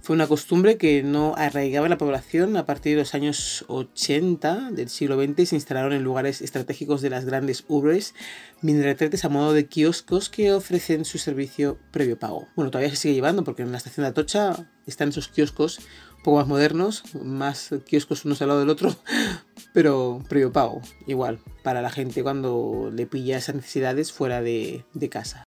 Fue 0.01 0.15
una 0.15 0.27
costumbre 0.27 0.77
que 0.77 1.03
no 1.03 1.35
arraigaba 1.35 1.87
en 1.87 1.91
la 1.91 1.99
población 1.99 2.59
a 2.59 2.67
partir 2.67 2.93
de 2.93 3.03
los 3.03 3.15
años 3.15 3.65
80 3.69 4.73
del 4.73 4.91
siglo 4.91 5.17
XX 5.17 5.49
se 5.49 5.55
instalaron 5.55 5.95
en 5.95 6.03
lugares 6.03 6.43
estratégicos 6.43 7.01
de 7.01 7.09
las 7.09 7.25
grandes 7.25 7.65
urbes 7.69 8.15
mini 8.61 8.83
retretes 8.83 9.25
a 9.25 9.31
modo 9.31 9.55
de 9.55 9.67
kioscos 9.67 10.29
que 10.29 10.53
ofrecen 10.53 11.07
su 11.07 11.17
servicio 11.17 11.79
previo 11.91 12.19
pago. 12.19 12.49
Bueno, 12.55 12.71
todavía 12.71 12.91
se 12.91 12.97
sigue 12.97 13.15
llevando 13.15 13.45
porque 13.45 13.63
en 13.63 13.73
la 13.73 13.79
estación 13.79 14.05
de 14.05 14.11
Atocha 14.11 14.67
están 14.87 15.09
esos 15.09 15.29
kioscos 15.29 15.81
poco 16.25 16.39
más 16.39 16.49
modernos, 16.49 17.05
más 17.23 17.71
kioscos 17.87 18.25
unos 18.25 18.41
al 18.43 18.49
lado 18.49 18.61
del 18.61 18.71
otro, 18.71 18.97
pero 19.75 20.21
previo 20.29 20.51
pago, 20.53 20.81
igual, 21.07 21.39
para 21.63 21.83
la 21.83 21.91
gente 21.91 22.23
cuando 22.23 22.91
le 22.93 23.07
pilla 23.07 23.37
esas 23.37 23.55
necesidades 23.55 24.11
fuera 24.11 24.41
de, 24.41 24.85
casa. 25.11 25.45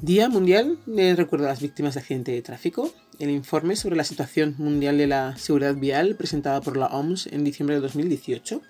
Día 0.00 0.28
Mundial 0.28 0.78
de 0.84 1.14
Recuerdo 1.14 1.46
a 1.46 1.50
las 1.50 1.62
Víctimas 1.62 1.94
de 1.94 2.00
Accidente 2.00 2.32
de 2.32 2.42
Tráfico. 2.42 2.92
El 3.18 3.30
informe 3.30 3.76
sobre 3.76 3.96
la 3.96 4.04
situación 4.04 4.56
mundial 4.58 4.98
de 4.98 5.06
la 5.06 5.38
seguridad 5.38 5.76
vial 5.76 6.16
presentado 6.16 6.60
por 6.60 6.76
la 6.76 6.88
OMS 6.88 7.28
en 7.28 7.44
diciembre 7.44 7.76
de 7.76 7.80
2018, 7.80 8.60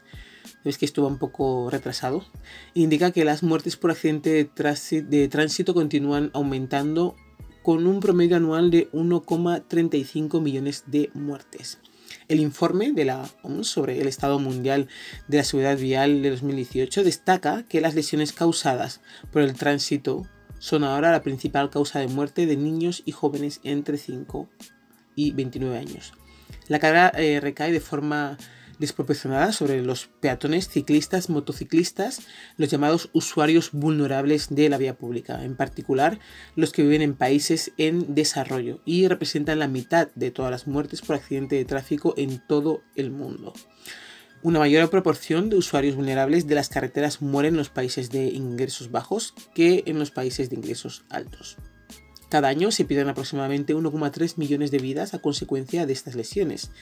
es 0.65 0.79
que 0.79 0.85
estuvo 0.85 1.07
un 1.07 1.19
poco 1.19 1.69
retrasado, 1.71 2.25
indica 2.75 3.13
que 3.13 3.25
las 3.25 3.43
muertes 3.43 3.77
por 3.77 3.91
accidente 3.91 4.51
de 4.51 5.29
tránsito 5.29 5.75
continúan 5.75 6.31
aumentando 6.35 7.17
con 7.63 7.87
un 7.87 8.01
promedio 8.01 8.37
anual 8.37 8.71
de 8.71 8.91
1,35 8.93 10.41
millones 10.41 10.85
de 10.87 11.11
muertes. 11.15 11.79
El 12.29 12.41
informe 12.41 12.93
de 12.93 13.05
la 13.05 13.29
OMS 13.43 13.67
sobre 13.69 14.01
el 14.01 14.07
estado 14.07 14.39
mundial 14.39 14.89
de 15.29 15.39
la 15.39 15.45
seguridad 15.45 15.79
vial 15.79 16.23
de 16.23 16.31
2018 16.31 17.05
destaca 17.05 17.65
que 17.69 17.81
las 17.81 17.95
lesiones 17.95 18.33
causadas 18.33 19.01
por 19.33 19.43
el 19.43 19.55
tránsito 19.55 20.27
son 20.59 20.85
ahora 20.85 21.13
la 21.13 21.23
principal 21.23 21.71
causa 21.71 22.01
de 22.01 22.09
muerte 22.09 22.47
de 22.47 22.57
niños 22.57 23.03
y 23.05 23.13
jóvenes 23.13 23.61
entre 23.65 23.99
5 23.99 24.49
y 25.15 25.33
29 25.33 25.77
años. 25.77 26.13
La 26.69 26.79
carga 26.79 27.13
eh, 27.17 27.41
recae 27.41 27.73
de 27.73 27.81
forma 27.81 28.39
desproporcionada 28.79 29.53
sobre 29.53 29.83
los 29.83 30.07
peatones, 30.21 30.69
ciclistas, 30.69 31.31
motociclistas, 31.31 32.23
los 32.57 32.71
llamados 32.71 33.11
usuarios 33.13 33.71
vulnerables 33.73 34.49
de 34.51 34.69
la 34.69 34.79
vía 34.79 34.97
pública, 34.97 35.45
en 35.45 35.57
particular 35.57 36.19
los 36.57 36.73
que 36.73 36.83
viven 36.83 37.03
en 37.03 37.15
países 37.15 37.73
en 37.79 38.15
desarrollo 38.15 38.81
y 38.85 39.09
representan 39.09 39.59
la 39.59 39.69
mitad 39.69 40.09
de 40.15 40.31
todas 40.31 40.51
las 40.51 40.67
muertes 40.67 41.03
por 41.03 41.17
accidente 41.17 41.57
de 41.57 41.65
tráfico 41.65 42.15
en 42.17 42.43
todo 42.47 42.83
el 42.95 43.11
mundo. 43.11 43.53
Una 44.43 44.59
mayor 44.59 44.91
proporción 44.91 45.49
de 45.49 45.57
usuarios 45.57 45.97
vulnerables 45.97 46.47
de 46.47 46.55
las 46.55 46.69
carreteras 46.69 47.23
mueren 47.23 47.55
en 47.55 47.59
los 47.59 47.71
países 47.71 48.11
de 48.11 48.27
ingresos 48.27 48.91
bajos 48.91 49.35
que 49.55 49.85
en 49.87 49.99
los 49.99 50.11
países 50.11 50.51
de 50.51 50.57
ingresos 50.57 51.07
altos. 51.09 51.57
Cada 52.29 52.49
año 52.49 52.71
se 52.71 52.85
pierden 52.85 53.09
aproximadamente 53.09 53.75
1,3 53.75 54.39
millones 54.39 54.71
de 54.71 54.79
vidas 54.79 55.15
a 55.15 55.21
consecuencia 55.21 55.87
de 55.87 55.93
estas 55.93 56.15
lesiones. 56.15 56.73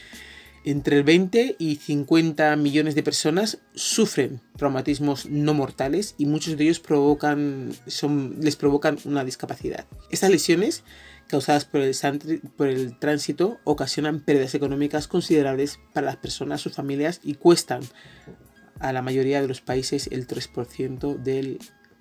Entre 0.65 0.97
el 0.97 1.03
20 1.03 1.57
y 1.59 1.77
50 1.77 2.55
millones 2.57 2.95
de 2.95 3.03
personas 3.03 3.59
sufren 3.75 4.41
traumatismos 4.57 5.27
no 5.27 5.55
mortales 5.55 6.15
y 6.19 6.27
muchos 6.27 6.57
de 6.57 6.65
ellos 6.65 6.79
provocan, 6.79 7.73
les 8.41 8.57
provocan 8.57 8.99
una 9.05 9.25
discapacidad. 9.25 9.87
Estas 10.11 10.31
lesiones 10.31 10.85
causadas 11.27 11.65
por 11.65 11.81
el, 11.81 11.95
por 12.57 12.69
el 12.69 12.97
tránsito 12.99 13.59
ocasionan 13.65 14.21
pérdidas 14.21 14.55
económicas 14.55 15.09
considerables 15.09 15.81
para 15.93 16.07
las 16.07 16.17
personas, 16.17 16.61
sus 16.61 16.75
familias 16.75 17.21
y 17.25 17.35
cuestan 17.35 17.83
a 18.79 18.93
la 18.93 19.03
mayoría 19.03 19.41
de 19.41 19.49
los 19.49 19.61
países 19.61 20.09
el 20.13 20.29
3% 20.29 21.17
del 21.17 21.59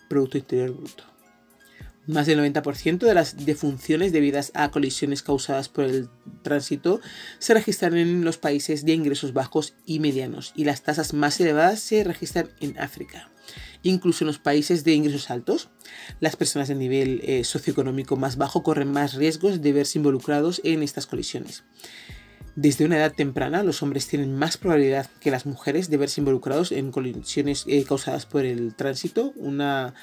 Producto 0.07 0.37
Interior 0.37 0.75
Bruto. 0.75 1.10
Más 2.07 2.25
del 2.25 2.39
90% 2.39 2.99
de 2.99 3.13
las 3.13 3.45
defunciones 3.45 4.11
debidas 4.11 4.51
a 4.55 4.71
colisiones 4.71 5.21
causadas 5.21 5.69
por 5.69 5.85
el 5.85 6.09
tránsito 6.41 6.99
se 7.37 7.53
registran 7.53 7.95
en 7.95 8.25
los 8.25 8.37
países 8.37 8.85
de 8.85 8.93
ingresos 8.93 9.33
bajos 9.33 9.75
y 9.85 9.99
medianos 9.99 10.51
y 10.55 10.65
las 10.65 10.81
tasas 10.81 11.13
más 11.13 11.39
elevadas 11.39 11.79
se 11.79 12.03
registran 12.03 12.49
en 12.59 12.79
África. 12.79 13.29
Incluso 13.83 14.23
en 14.23 14.27
los 14.27 14.39
países 14.39 14.83
de 14.83 14.93
ingresos 14.93 15.29
altos, 15.29 15.69
las 16.19 16.35
personas 16.35 16.67
de 16.67 16.75
nivel 16.75 17.21
eh, 17.23 17.43
socioeconómico 17.43 18.15
más 18.15 18.37
bajo 18.37 18.63
corren 18.63 18.91
más 18.91 19.13
riesgos 19.13 19.61
de 19.61 19.73
verse 19.73 19.99
involucrados 19.99 20.61
en 20.63 20.83
estas 20.83 21.07
colisiones. 21.07 21.63
Desde 22.61 22.85
una 22.85 22.97
edad 22.97 23.15
temprana, 23.15 23.63
los 23.63 23.81
hombres 23.81 24.07
tienen 24.07 24.37
más 24.37 24.55
probabilidad 24.55 25.09
que 25.19 25.31
las 25.31 25.47
mujeres 25.47 25.89
de 25.89 25.97
verse 25.97 26.21
involucrados 26.21 26.71
en 26.71 26.91
colisiones 26.91 27.65
eh, 27.67 27.83
causadas 27.85 28.27
por 28.27 28.45
el 28.45 28.75
tránsito. 28.75 29.33
Unas 29.35 29.93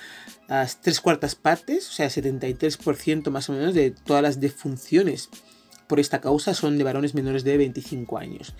tres 0.83 1.01
cuartas 1.01 1.37
partes, 1.37 1.89
o 1.89 1.93
sea, 1.93 2.09
73% 2.09 3.31
más 3.31 3.49
o 3.49 3.53
menos 3.53 3.75
de 3.75 3.93
todas 3.93 4.25
las 4.25 4.41
defunciones 4.41 5.31
por 5.87 6.01
esta 6.01 6.21
causa 6.21 6.53
son 6.53 6.79
de 6.79 6.83
varones 6.83 7.15
menores 7.15 7.45
de 7.45 7.59
25 7.59 8.19
años, 8.19 8.57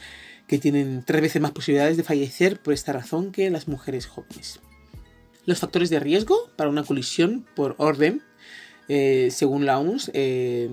que 0.47 0.59
tienen 0.59 1.03
tres 1.05 1.21
veces 1.21 1.43
más 1.43 1.51
posibilidades 1.51 1.97
de 1.97 2.05
fallecer 2.05 2.63
por 2.63 2.75
esta 2.75 2.93
razón 2.93 3.33
que 3.33 3.51
las 3.51 3.67
mujeres 3.67 4.07
jóvenes. 4.07 4.61
Los 5.45 5.59
factores 5.59 5.91
de 5.91 5.99
riesgo 5.99 6.53
para 6.55 6.71
una 6.71 6.85
colisión 6.85 7.49
por 7.57 7.75
orden, 7.79 8.23
eh, 8.89 9.31
según 9.33 9.67
la 9.67 9.81
OMS, 9.81 10.13
eh, 10.15 10.71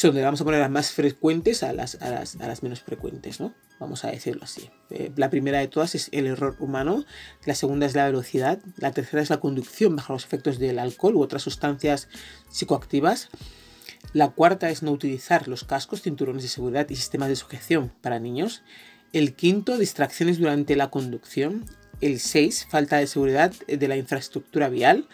donde 0.00 0.22
vamos 0.22 0.40
a 0.40 0.44
poner 0.44 0.60
las 0.60 0.70
más 0.70 0.92
frecuentes 0.92 1.62
a 1.62 1.72
las, 1.72 1.96
a 2.00 2.10
las, 2.10 2.62
menos 2.62 2.80
frecuentes, 2.80 3.40
¿no? 3.40 3.54
Vamos 3.78 4.04
a 4.04 4.10
decirlo 4.10 4.44
así. 4.44 4.70
Eh, 4.90 5.12
la 5.16 5.28
primera 5.28 5.58
de 5.58 5.68
todas 5.68 5.94
es 5.94 6.08
el 6.12 6.26
error 6.26 6.56
humano, 6.60 7.04
la 7.44 7.54
segunda 7.54 7.86
es 7.86 7.94
la 7.94 8.06
velocidad, 8.06 8.60
la 8.76 8.92
tercera 8.92 9.22
es 9.22 9.30
la 9.30 9.40
conducción 9.40 9.96
bajo 9.96 10.12
los 10.12 10.24
efectos 10.24 10.58
del 10.58 10.78
alcohol 10.78 11.16
u 11.16 11.22
otras 11.22 11.42
sustancias 11.42 12.08
psicoactivas. 12.48 13.28
La 14.12 14.30
cuarta 14.30 14.70
es 14.70 14.82
no 14.82 14.92
utilizar 14.92 15.48
los 15.48 15.64
cascos, 15.64 16.02
cinturones 16.02 16.42
de 16.42 16.48
seguridad 16.48 16.88
y 16.90 16.96
sistemas 16.96 17.28
de 17.28 17.36
sujeción 17.36 17.92
para 18.00 18.18
niños. 18.18 18.62
El 19.12 19.34
quinto, 19.34 19.78
distracciones 19.78 20.38
durante 20.38 20.76
la 20.76 20.90
conducción. 20.90 21.64
El 22.00 22.18
seis, 22.18 22.66
falta 22.68 22.96
de 22.96 23.06
seguridad 23.06 23.52
de 23.66 23.88
la 23.88 23.96
infraestructura 23.96 24.68
vial. 24.68 25.08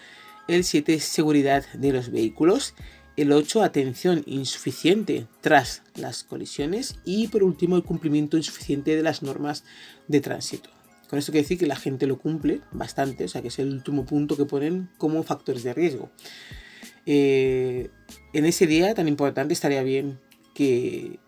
El 0.46 0.64
siete, 0.64 0.98
seguridad 1.00 1.64
de 1.74 1.92
los 1.92 2.10
vehículos. 2.10 2.74
El 3.18 3.32
8, 3.32 3.64
atención 3.64 4.22
insuficiente 4.26 5.26
tras 5.40 5.82
las 5.96 6.22
colisiones. 6.22 7.00
Y 7.04 7.26
por 7.26 7.42
último, 7.42 7.74
el 7.74 7.82
cumplimiento 7.82 8.36
insuficiente 8.36 8.94
de 8.94 9.02
las 9.02 9.24
normas 9.24 9.64
de 10.06 10.20
tránsito. 10.20 10.70
Con 11.10 11.18
esto 11.18 11.32
quiere 11.32 11.42
decir 11.42 11.58
que 11.58 11.66
la 11.66 11.74
gente 11.74 12.06
lo 12.06 12.20
cumple 12.20 12.60
bastante, 12.70 13.24
o 13.24 13.28
sea 13.28 13.42
que 13.42 13.48
es 13.48 13.58
el 13.58 13.72
último 13.72 14.06
punto 14.06 14.36
que 14.36 14.44
ponen 14.44 14.88
como 14.98 15.24
factores 15.24 15.64
de 15.64 15.74
riesgo. 15.74 16.12
Eh, 17.06 17.90
en 18.34 18.44
ese 18.44 18.68
día 18.68 18.94
tan 18.94 19.08
importante 19.08 19.52
estaría 19.52 19.82
bien 19.82 20.20
que 20.54 21.18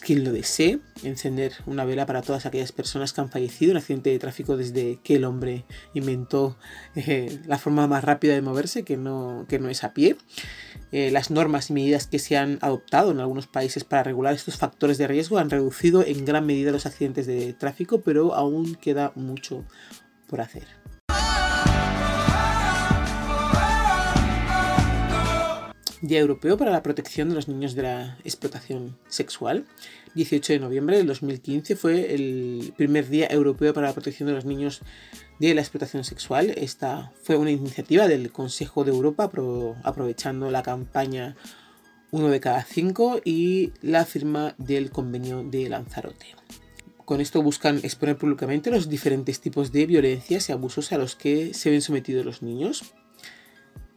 quien 0.00 0.24
lo 0.24 0.32
desee, 0.32 0.80
encender 1.02 1.52
una 1.66 1.84
vela 1.84 2.06
para 2.06 2.22
todas 2.22 2.46
aquellas 2.46 2.72
personas 2.72 3.12
que 3.12 3.20
han 3.20 3.30
fallecido 3.30 3.72
en 3.72 3.76
accidente 3.76 4.10
de 4.10 4.18
tráfico 4.18 4.56
desde 4.56 4.98
que 5.02 5.16
el 5.16 5.24
hombre 5.24 5.64
inventó 5.94 6.56
eh, 6.94 7.38
la 7.46 7.58
forma 7.58 7.86
más 7.86 8.02
rápida 8.02 8.34
de 8.34 8.42
moverse, 8.42 8.82
que 8.82 8.96
no, 8.96 9.46
que 9.48 9.58
no 9.58 9.68
es 9.68 9.84
a 9.84 9.92
pie. 9.92 10.16
Eh, 10.92 11.10
las 11.10 11.30
normas 11.30 11.70
y 11.70 11.74
medidas 11.74 12.06
que 12.06 12.18
se 12.18 12.36
han 12.36 12.58
adoptado 12.62 13.10
en 13.12 13.20
algunos 13.20 13.46
países 13.46 13.84
para 13.84 14.02
regular 14.02 14.34
estos 14.34 14.56
factores 14.56 14.98
de 14.98 15.06
riesgo 15.06 15.38
han 15.38 15.50
reducido 15.50 16.04
en 16.04 16.24
gran 16.24 16.46
medida 16.46 16.72
los 16.72 16.86
accidentes 16.86 17.26
de 17.26 17.52
tráfico, 17.52 18.00
pero 18.00 18.34
aún 18.34 18.74
queda 18.74 19.12
mucho 19.14 19.64
por 20.26 20.40
hacer. 20.40 20.79
Día 26.02 26.20
Europeo 26.20 26.56
para 26.56 26.70
la 26.70 26.82
Protección 26.82 27.28
de 27.28 27.34
los 27.34 27.46
Niños 27.46 27.74
de 27.74 27.82
la 27.82 28.16
Explotación 28.24 28.96
Sexual. 29.08 29.66
18 30.14 30.54
de 30.54 30.58
noviembre 30.58 30.96
del 30.96 31.06
2015 31.06 31.76
fue 31.76 32.14
el 32.14 32.72
primer 32.74 33.10
Día 33.10 33.26
Europeo 33.26 33.74
para 33.74 33.88
la 33.88 33.92
Protección 33.92 34.26
de 34.26 34.34
los 34.34 34.46
Niños 34.46 34.80
de 35.40 35.54
la 35.54 35.60
Explotación 35.60 36.04
Sexual. 36.04 36.54
Esta 36.56 37.12
fue 37.22 37.36
una 37.36 37.50
iniciativa 37.50 38.08
del 38.08 38.32
Consejo 38.32 38.84
de 38.84 38.92
Europa 38.92 39.30
aprovechando 39.84 40.50
la 40.50 40.62
campaña 40.62 41.36
Uno 42.12 42.28
de 42.28 42.40
cada 42.40 42.64
cinco 42.64 43.20
y 43.22 43.74
la 43.82 44.06
firma 44.06 44.54
del 44.56 44.90
convenio 44.90 45.44
de 45.44 45.68
Lanzarote. 45.68 46.34
Con 47.04 47.20
esto 47.20 47.42
buscan 47.42 47.76
exponer 47.82 48.16
públicamente 48.16 48.70
los 48.70 48.88
diferentes 48.88 49.42
tipos 49.42 49.70
de 49.70 49.84
violencias 49.84 50.48
y 50.48 50.52
abusos 50.52 50.92
a 50.92 50.98
los 50.98 51.14
que 51.14 51.52
se 51.52 51.70
ven 51.70 51.82
sometidos 51.82 52.24
los 52.24 52.40
niños 52.40 52.94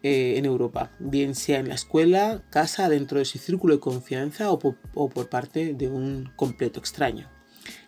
eh, 0.04 0.38
en 0.38 0.44
Europa, 0.46 0.92
bien 1.00 1.34
sea 1.34 1.60
en 1.60 1.70
la 1.70 1.76
escuela, 1.76 2.44
casa, 2.50 2.90
dentro 2.90 3.20
de 3.20 3.26
su 3.26 3.38
círculo 3.38 3.76
de 3.76 3.80
confianza 3.80 4.52
o 4.52 4.60
por, 4.60 5.30
parte 5.30 5.74
de 5.74 5.88
un 5.88 6.30
completo 6.36 6.82
extraño. 6.82 7.30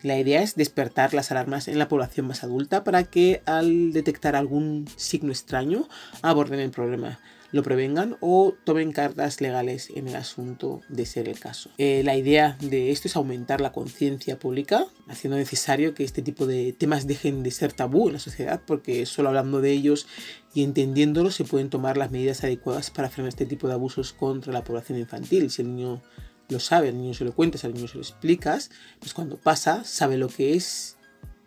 La 0.02 0.18
idea 0.18 0.40
es 0.42 0.54
despertar 0.54 1.12
las 1.12 1.30
alarmas 1.30 1.68
en 1.68 1.78
la 1.78 1.88
población 1.88 2.26
más 2.26 2.42
adulta 2.42 2.84
para 2.84 3.04
que 3.04 3.42
al 3.44 3.92
detectar 3.92 4.34
algún 4.34 4.88
signo 4.96 5.30
extraño 5.30 5.88
aborden 6.22 6.58
el 6.60 6.70
problema 6.70 7.18
lo 7.52 7.62
prevengan 7.62 8.16
o 8.20 8.54
tomen 8.64 8.92
cartas 8.92 9.40
legales 9.40 9.90
en 9.94 10.08
el 10.08 10.16
asunto 10.16 10.80
de 10.88 11.06
ser 11.06 11.28
el 11.28 11.38
caso. 11.38 11.70
Eh, 11.78 12.02
la 12.04 12.16
idea 12.16 12.56
de 12.60 12.90
esto 12.90 13.08
es 13.08 13.16
aumentar 13.16 13.60
la 13.60 13.72
conciencia 13.72 14.38
pública, 14.38 14.86
haciendo 15.08 15.36
necesario 15.36 15.94
que 15.94 16.04
este 16.04 16.22
tipo 16.22 16.46
de 16.46 16.72
temas 16.72 17.06
dejen 17.06 17.42
de 17.42 17.50
ser 17.50 17.72
tabú 17.72 18.08
en 18.08 18.14
la 18.14 18.18
sociedad, 18.18 18.60
porque 18.66 19.06
solo 19.06 19.28
hablando 19.28 19.60
de 19.60 19.72
ellos 19.72 20.06
y 20.54 20.62
entendiéndolos 20.62 21.34
se 21.34 21.44
pueden 21.44 21.70
tomar 21.70 21.96
las 21.96 22.10
medidas 22.10 22.42
adecuadas 22.44 22.90
para 22.90 23.10
frenar 23.10 23.28
este 23.28 23.46
tipo 23.46 23.68
de 23.68 23.74
abusos 23.74 24.12
contra 24.12 24.52
la 24.52 24.64
población 24.64 24.98
infantil. 24.98 25.50
Si 25.50 25.62
el 25.62 25.74
niño 25.74 26.02
lo 26.48 26.60
sabe, 26.60 26.88
al 26.88 26.98
niño 26.98 27.14
se 27.14 27.24
lo 27.24 27.34
cuentas, 27.34 27.64
al 27.64 27.74
niño 27.74 27.88
se 27.88 27.96
lo 27.96 28.02
explicas, 28.02 28.70
pues 29.00 29.14
cuando 29.14 29.36
pasa 29.36 29.84
sabe 29.84 30.16
lo 30.16 30.28
que 30.28 30.54
es, 30.54 30.96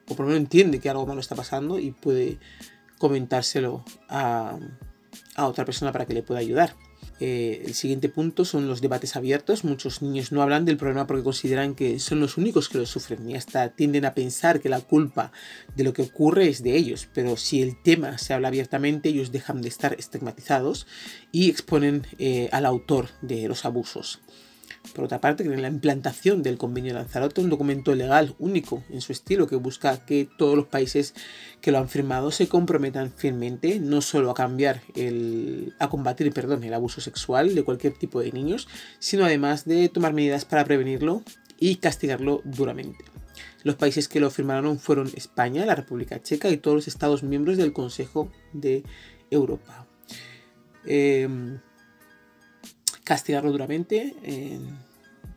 o 0.08 0.16
por 0.16 0.26
lo 0.26 0.32
menos 0.32 0.42
entiende 0.42 0.80
que 0.80 0.90
algo 0.90 1.06
malo 1.06 1.22
está 1.22 1.36
pasando 1.36 1.80
y 1.80 1.92
puede 1.92 2.40
comentárselo 2.98 3.86
a, 4.10 4.58
a 5.36 5.48
otra 5.48 5.66
persona 5.66 5.92
para 5.92 6.06
que 6.06 6.14
le 6.14 6.24
pueda 6.24 6.40
ayudar. 6.40 6.76
Eh, 7.20 7.64
el 7.66 7.74
siguiente 7.74 8.08
punto 8.08 8.46
son 8.46 8.68
los 8.68 8.82
debates 8.82 9.16
abiertos. 9.16 9.64
Muchos 9.64 10.02
niños 10.02 10.32
no 10.32 10.42
hablan 10.42 10.66
del 10.66 10.78
problema 10.78 11.06
porque 11.06 11.24
consideran 11.24 11.76
que 11.76 12.00
son 12.00 12.20
los 12.20 12.38
únicos 12.38 12.70
que 12.70 12.78
lo 12.78 12.86
sufren 12.86 13.30
y 13.30 13.36
hasta 13.36 13.70
tienden 13.70 14.06
a 14.06 14.14
pensar 14.14 14.62
que 14.62 14.70
la 14.70 14.80
culpa 14.80 15.32
de 15.76 15.84
lo 15.84 15.94
que 15.94 16.04
ocurre 16.04 16.48
es 16.48 16.64
de 16.64 16.76
ellos. 16.76 17.10
Pero 17.14 17.36
si 17.38 17.62
el 17.62 17.82
tema 17.82 18.18
se 18.18 18.34
habla 18.34 18.48
abiertamente, 18.48 19.10
ellos 19.10 19.32
dejan 19.32 19.62
de 19.62 19.70
estar 19.70 19.94
estigmatizados 20.00 20.88
y 21.32 21.50
exponen 21.50 22.08
eh, 22.20 22.50
al 22.52 22.66
autor 22.66 23.10
de 23.22 23.48
los 23.48 23.66
abusos. 23.66 24.22
Por 24.94 25.06
otra 25.06 25.22
parte, 25.22 25.44
en 25.44 25.62
la 25.62 25.68
implantación 25.68 26.44
del 26.44 26.58
convenio 26.58 26.94
de 26.94 27.00
Lanzarote, 27.00 27.42
un 27.42 27.50
documento 27.50 27.94
legal 27.96 28.36
único 28.40 28.84
en 28.90 29.02
su 29.02 29.12
estilo 29.12 29.48
que 29.48 29.56
busca 29.56 30.06
que 30.06 30.28
todos 30.38 30.56
los 30.56 30.68
países 30.68 31.14
que 31.62 31.72
lo 31.72 31.78
han 31.78 31.90
firmado 31.90 32.32
se 32.32 32.48
comprometan 32.48 33.12
firmemente 33.12 33.80
no 33.80 34.02
solo 34.02 34.32
a 34.32 34.34
cambiar 34.34 34.82
el, 34.96 35.74
a 35.80 35.90
combatir 35.90 36.32
perdón, 36.34 36.64
el 36.64 36.74
abuso 36.74 37.02
sexual 37.02 37.56
de 37.56 37.64
cualquier 37.64 37.94
tipo 37.94 38.22
de 38.22 38.32
niños, 38.32 38.68
sino 39.00 39.26
además 39.26 39.66
de 39.66 39.90
tomar 39.90 40.14
medidas 40.14 40.46
para 40.46 40.66
prevenirlo 40.66 41.24
y 41.60 41.76
castigarlo 41.76 42.42
duramente. 42.44 43.06
Los 43.64 43.76
países 43.76 44.08
que 44.08 44.20
lo 44.20 44.30
firmaron 44.30 44.80
fueron 44.80 45.12
España, 45.16 45.66
la 45.66 45.76
República 45.76 46.22
Checa 46.22 46.50
y 46.50 46.58
todos 46.58 46.76
los 46.76 46.88
Estados 46.88 47.24
miembros 47.24 47.58
del 47.58 47.74
Consejo 47.74 48.32
de 48.54 48.84
Europa. 49.30 49.86
Em, 50.86 51.60
castigarlo 53.10 53.52
duramente. 53.52 54.14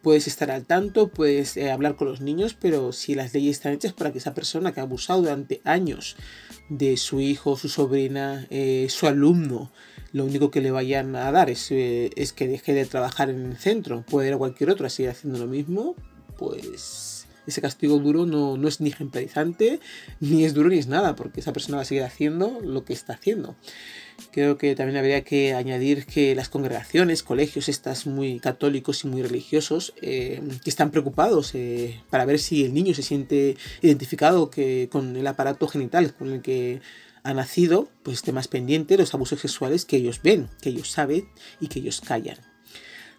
puedes 0.03 0.27
estar 0.27 0.51
al 0.51 0.67
tanto, 0.67 1.09
puedes 1.09 1.57
eh, 1.57 1.71
hablar 1.71 1.97
con 1.97 2.07
los 2.07 2.21
niños, 2.21 2.55
pero 2.61 2.93
si 2.93 3.15
las 3.15 3.33
leyes 3.33 3.57
están 3.57 3.73
hechas 3.73 3.95
para 3.95 4.13
que 4.13 4.19
esa 4.19 4.35
persona 4.35 4.73
que 4.73 4.81
ha 4.81 4.83
abusado 4.83 5.23
durante 5.23 5.63
años 5.65 6.17
de 6.69 6.99
su 6.99 7.21
hijo, 7.21 7.57
su 7.57 7.71
sobrina, 7.71 8.47
eh, 8.51 8.89
su 8.91 9.07
alumno, 9.07 9.73
lo 10.13 10.27
único 10.27 10.51
que 10.51 10.61
le 10.61 10.71
vayan 10.71 11.17
a 11.17 11.33
dar 11.33 11.49
es, 11.49 11.71
eh, 11.71 12.11
es, 12.15 12.35
que 12.35 12.47
deje 12.47 12.75
de 12.75 12.85
trabajar 12.85 13.31
en 13.31 13.47
el 13.47 13.57
centro, 13.57 14.05
puede 14.07 14.29
ir 14.29 14.35
a 14.35 14.39
cualquier 14.39 14.69
otro 14.69 14.87
a 14.87 14.91
seguir 14.91 15.11
haciendo 15.11 15.39
lo 15.39 15.47
mismo, 15.47 15.97
pues 16.37 17.27
ese 17.47 17.63
castigo 17.63 17.99
duro 18.01 18.27
no, 18.27 18.59
no 18.59 18.69
es 18.69 18.83
ni 18.83 18.91
ejemplarizante, 18.91 19.81
ni 20.21 20.45
es 20.45 20.53
duro 20.53 20.69
ni 20.69 20.79
es 20.79 20.89
nada, 20.89 21.17
porque 21.17 21.41
esa 21.41 21.55
persona 21.55 21.77
va 21.77 21.83
a 21.83 21.87
seguir 21.87 22.05
haciendo 22.05 22.61
lo 22.63 22.85
que 22.85 22.93
está 22.93 23.15
haciendo. 23.15 23.57
Creo 24.31 24.57
que 24.57 24.75
también 24.75 24.97
habría 24.97 25.25
que 25.25 25.55
añadir 25.55 26.07
que 26.07 26.35
las 26.35 26.49
congregaciones, 26.49 27.23
colegios, 27.23 27.69
estas 27.69 28.07
muy 28.07 28.41
católicos 28.41 29.05
y 29.05 29.09
muy 29.09 29.23
religiosos, 29.23 29.95
eh, 30.01 30.41
que 30.65 30.71
están 30.71 30.91
preocupados 30.91 31.55
eh, 31.55 32.01
para 32.09 32.25
ver 32.25 32.39
si 32.39 32.65
el 32.65 32.73
niño 32.73 32.95
se 32.95 33.03
siente 33.03 33.57
identificado 33.83 34.51
que, 34.51 34.89
con 34.91 35.17
el 35.17 35.27
aparato 35.27 35.69
genital 35.69 36.15
con 36.15 36.33
el 36.33 36.43
que 36.43 36.81
ha 37.25 37.35
nacido, 37.35 37.89
pues 38.03 38.19
esté 38.19 38.33
más 38.33 38.49
pendiente 38.49 38.95
de 38.95 39.03
los 39.03 39.15
abusos 39.15 39.41
sexuales 39.41 39.85
que 39.85 39.97
ellos 39.97 40.21
ven, 40.23 40.49
que 40.61 40.71
ellos 40.71 40.91
saben 40.91 41.29
y 41.61 41.69
que 41.69 41.81
ellos 41.81 42.01
callan. 42.01 42.39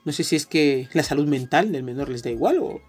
No 0.05 0.11
sé 0.11 0.23
si 0.23 0.35
es 0.35 0.45
que 0.45 0.89
la 0.93 1.03
salud 1.03 1.27
mental 1.27 1.71
del 1.71 1.83
menor 1.83 2.09
les 2.09 2.23
da 2.23 2.29
igual 2.29 2.57
o 2.59 2.81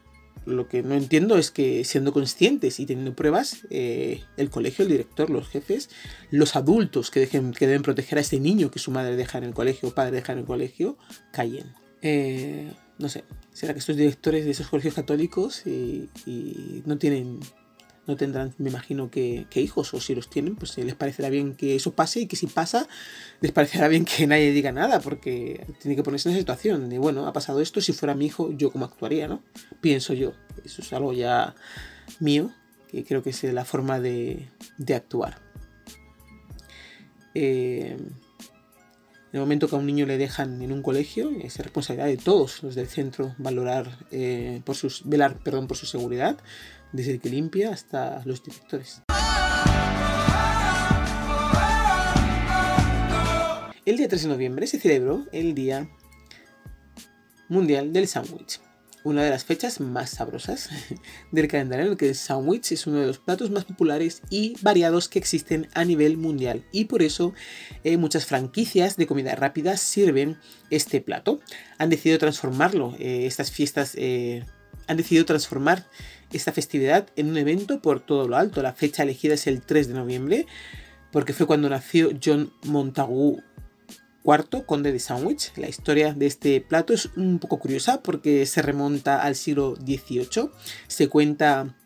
lo 0.46 0.68
que 0.68 0.82
no 0.82 0.94
entiendo 0.94 1.38
es 1.38 1.50
que 1.50 1.84
siendo 1.84 2.12
conscientes 2.12 2.78
y 2.80 2.86
teniendo 2.86 3.14
pruebas, 3.14 3.66
eh, 3.70 4.22
el 4.36 4.50
colegio, 4.50 4.84
el 4.84 4.90
director, 4.90 5.30
los 5.30 5.48
jefes, 5.48 5.90
los 6.30 6.56
adultos 6.56 7.10
que, 7.10 7.26
deben 7.26 7.82
proteger 7.82 8.18
a 8.18 8.20
ese 8.20 8.40
niño 8.40 8.70
que 8.70 8.78
su 8.78 8.90
madre 8.90 9.16
deja 9.16 9.38
en 9.38 9.44
el 9.44 9.54
colegio 9.54 9.88
o 9.88 9.94
padre 9.94 10.12
deja 10.12 10.32
en 10.32 10.40
el 10.40 10.44
colegio, 10.44 10.98
callen. 11.32 11.72
Eh, 12.02 12.70
no 12.98 13.08
sé, 13.08 13.24
será 13.52 13.72
que 13.72 13.80
estos 13.80 13.96
directores 13.96 14.44
de 14.44 14.50
esos 14.50 14.68
colegios 14.68 14.94
católicos 14.94 15.62
y 15.66 16.08
no 16.84 16.98
tienen 16.98 17.40
no 18.06 18.16
tendrán, 18.16 18.54
me 18.58 18.70
imagino, 18.70 19.10
que, 19.10 19.46
hijos, 19.54 19.94
o 19.94 20.00
si 20.00 20.14
los 20.14 20.28
tienen, 20.28 20.56
pues 20.56 20.76
les 20.76 20.94
parecerá 20.94 21.30
bien 21.30 21.54
que 21.54 21.76
eso 21.76 21.92
pase 21.92 22.20
y 22.20 22.26
que 22.26 22.36
si 22.36 22.46
pasa, 22.46 22.86
les 23.40 23.52
parecerá 23.52 23.88
bien 23.88 24.04
que 24.04 24.26
nadie 24.28 24.52
diga 24.52 24.72
nada, 24.72 25.00
porque 25.00 25.66
tiene 25.80 25.96
que 25.96 26.02
ponerse 26.02 26.28
en 26.28 26.36
situación 26.36 26.88
de, 26.88 26.98
bueno, 26.98 27.26
ha 27.26 27.32
pasado 27.32 27.60
esto, 27.60 27.80
si 27.80 27.92
fuera 27.92 28.14
mi 28.14 28.26
hijo, 28.26 28.52
yo 28.52 28.70
cómo 28.70 28.84
actuaría, 28.84 29.28
¿no? 29.28 29.42
Pienso 29.80 30.12
yo, 30.12 30.32
eso 30.64 30.82
es 30.82 30.92
algo 30.92 31.12
ya 31.12 31.54
mío, 32.20 32.52
que 32.90 33.04
creo 33.04 33.22
que 33.22 33.30
es 33.30 33.42
la 33.44 33.64
forma 33.64 34.00
de, 34.00 34.48
actuar. 34.94 35.38
Eh, 37.34 37.96
en 39.34 39.38
el 39.38 39.40
momento 39.40 39.66
que 39.66 39.74
a 39.74 39.80
un 39.80 39.86
niño 39.86 40.06
le 40.06 40.16
dejan 40.16 40.62
en 40.62 40.70
un 40.70 40.80
colegio, 40.80 41.32
es 41.42 41.58
responsabilidad 41.58 42.06
de 42.06 42.18
todos 42.18 42.62
los 42.62 42.76
del 42.76 42.86
centro 42.86 43.34
valorar, 43.36 43.98
eh, 44.12 44.60
por 44.64 44.76
sus, 44.76 45.02
velar 45.08 45.38
perdón, 45.42 45.66
por 45.66 45.76
su 45.76 45.86
seguridad, 45.86 46.38
desde 46.94 47.11
el 47.11 47.20
que 47.20 47.28
limpia 47.28 47.70
hasta 47.70 48.22
los 48.24 48.42
directores. 48.42 49.02
El 53.85 53.96
día 53.98 54.09
3 54.09 54.22
de 54.22 54.28
noviembre 54.28 54.66
se 54.66 54.78
celebró 54.78 55.26
el 55.33 55.54
Día 55.54 55.90
Mundial 57.48 57.92
del 57.92 58.07
Sándwich, 58.07 58.61
una 59.02 59.24
de 59.24 59.30
las 59.30 59.44
fechas 59.44 59.80
más 59.80 60.11
sabrosas 60.11 60.70
del 61.33 61.48
calendario 61.48 61.85
en 61.87 61.92
el 61.92 61.98
que 61.98 62.09
el 62.09 62.14
sándwich 62.14 62.72
es 62.72 62.87
uno 62.87 63.00
de 63.00 63.09
los 63.09 63.18
platos 63.18 63.50
más 63.50 63.64
populares 63.64 64.22
y 64.30 64.54
variados 64.62 65.09
que 65.09 65.18
existen 65.18 65.68
a 65.74 65.85
nivel 65.85 66.16
mundial 66.16 66.64
y 66.72 66.87
por 66.87 67.02
eso 67.02 67.35
eh, 67.83 67.96
muchas 67.96 68.24
franquicias 68.24 68.96
de 68.96 69.07
comida 69.07 69.35
rápida 69.35 69.76
sirven 69.76 70.38
este 70.70 71.00
plato. 71.00 71.40
Han 71.76 71.90
decidido 71.90 72.18
transformarlo, 72.18 72.94
eh, 72.98 73.26
estas 73.26 73.50
fiestas 73.50 73.94
eh, 73.96 74.44
han 74.87 74.96
decidido 74.96 75.24
transformar 75.24 75.87
esta 76.32 76.52
festividad 76.52 77.08
en 77.16 77.30
un 77.30 77.37
evento 77.37 77.80
por 77.80 78.00
todo 78.00 78.28
lo 78.28 78.37
alto. 78.37 78.62
La 78.62 78.72
fecha 78.72 79.02
elegida 79.02 79.34
es 79.34 79.46
el 79.46 79.62
3 79.62 79.88
de 79.88 79.94
noviembre, 79.94 80.46
porque 81.12 81.32
fue 81.32 81.46
cuando 81.46 81.68
nació 81.68 82.10
John 82.22 82.52
Montagu 82.64 83.42
IV, 84.24 84.64
conde 84.66 84.92
de 84.92 84.98
Sandwich. 84.98 85.52
La 85.56 85.68
historia 85.68 86.14
de 86.14 86.26
este 86.26 86.60
plato 86.60 86.92
es 86.92 87.10
un 87.16 87.38
poco 87.38 87.58
curiosa 87.58 88.02
porque 88.02 88.46
se 88.46 88.62
remonta 88.62 89.22
al 89.22 89.37
siglo 89.37 89.76
XVIII. 89.76 90.50
Se 90.88 91.08
cuenta 91.08 91.76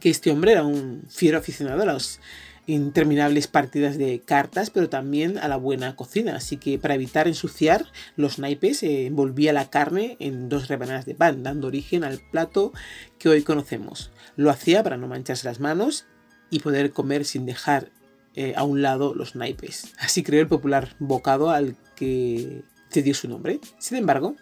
que 0.00 0.10
este 0.10 0.30
hombre 0.30 0.52
era 0.52 0.64
un 0.64 1.04
fiero 1.08 1.38
aficionado 1.38 1.82
a 1.82 1.86
los 1.86 2.20
interminables 2.68 3.46
partidas 3.46 3.96
de 3.96 4.20
cartas, 4.20 4.68
pero 4.68 4.90
también 4.90 5.38
a 5.38 5.48
la 5.48 5.56
buena 5.56 5.96
cocina. 5.96 6.36
Así 6.36 6.58
que 6.58 6.78
para 6.78 6.94
evitar 6.94 7.26
ensuciar 7.26 7.86
los 8.14 8.38
naipes, 8.38 8.82
eh, 8.82 9.06
envolvía 9.06 9.54
la 9.54 9.70
carne 9.70 10.16
en 10.20 10.50
dos 10.50 10.68
rebanadas 10.68 11.06
de 11.06 11.14
pan, 11.14 11.42
dando 11.42 11.66
origen 11.66 12.04
al 12.04 12.20
plato 12.30 12.72
que 13.18 13.30
hoy 13.30 13.42
conocemos. 13.42 14.12
Lo 14.36 14.50
hacía 14.50 14.82
para 14.82 14.98
no 14.98 15.08
mancharse 15.08 15.48
las 15.48 15.60
manos 15.60 16.06
y 16.50 16.60
poder 16.60 16.92
comer 16.92 17.24
sin 17.24 17.46
dejar 17.46 17.90
eh, 18.34 18.52
a 18.54 18.64
un 18.64 18.82
lado 18.82 19.14
los 19.14 19.34
naipes. 19.34 19.94
Así 19.98 20.22
creó 20.22 20.42
el 20.42 20.48
popular 20.48 20.94
bocado 20.98 21.50
al 21.50 21.74
que 21.96 22.64
cedió 22.90 23.14
su 23.14 23.28
nombre. 23.28 23.60
Sin 23.78 23.96
embargo, 23.96 24.36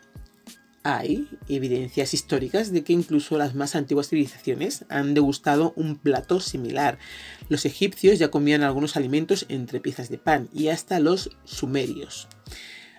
hay 0.95 1.29
evidencias 1.49 2.15
históricas 2.15 2.71
de 2.71 2.85
que 2.85 2.93
incluso 2.93 3.37
las 3.37 3.57
más 3.57 3.75
antiguas 3.75 4.09
civilizaciones 4.09 4.85
han 4.89 5.15
degustado 5.15 5.73
un 5.75 5.97
plato 5.97 6.39
similar. 6.39 6.97
Los 7.49 7.65
egipcios 7.65 8.21
ya 8.21 8.31
comían 8.31 8.63
algunos 8.63 8.97
alimentos 8.97 9.47
entre 9.49 9.81
piezas 9.81 10.11
de 10.11 10.19
pan 10.19 10.49
y 10.55 10.69
hasta 10.69 11.01
los 11.01 11.31
sumerios. 11.45 12.29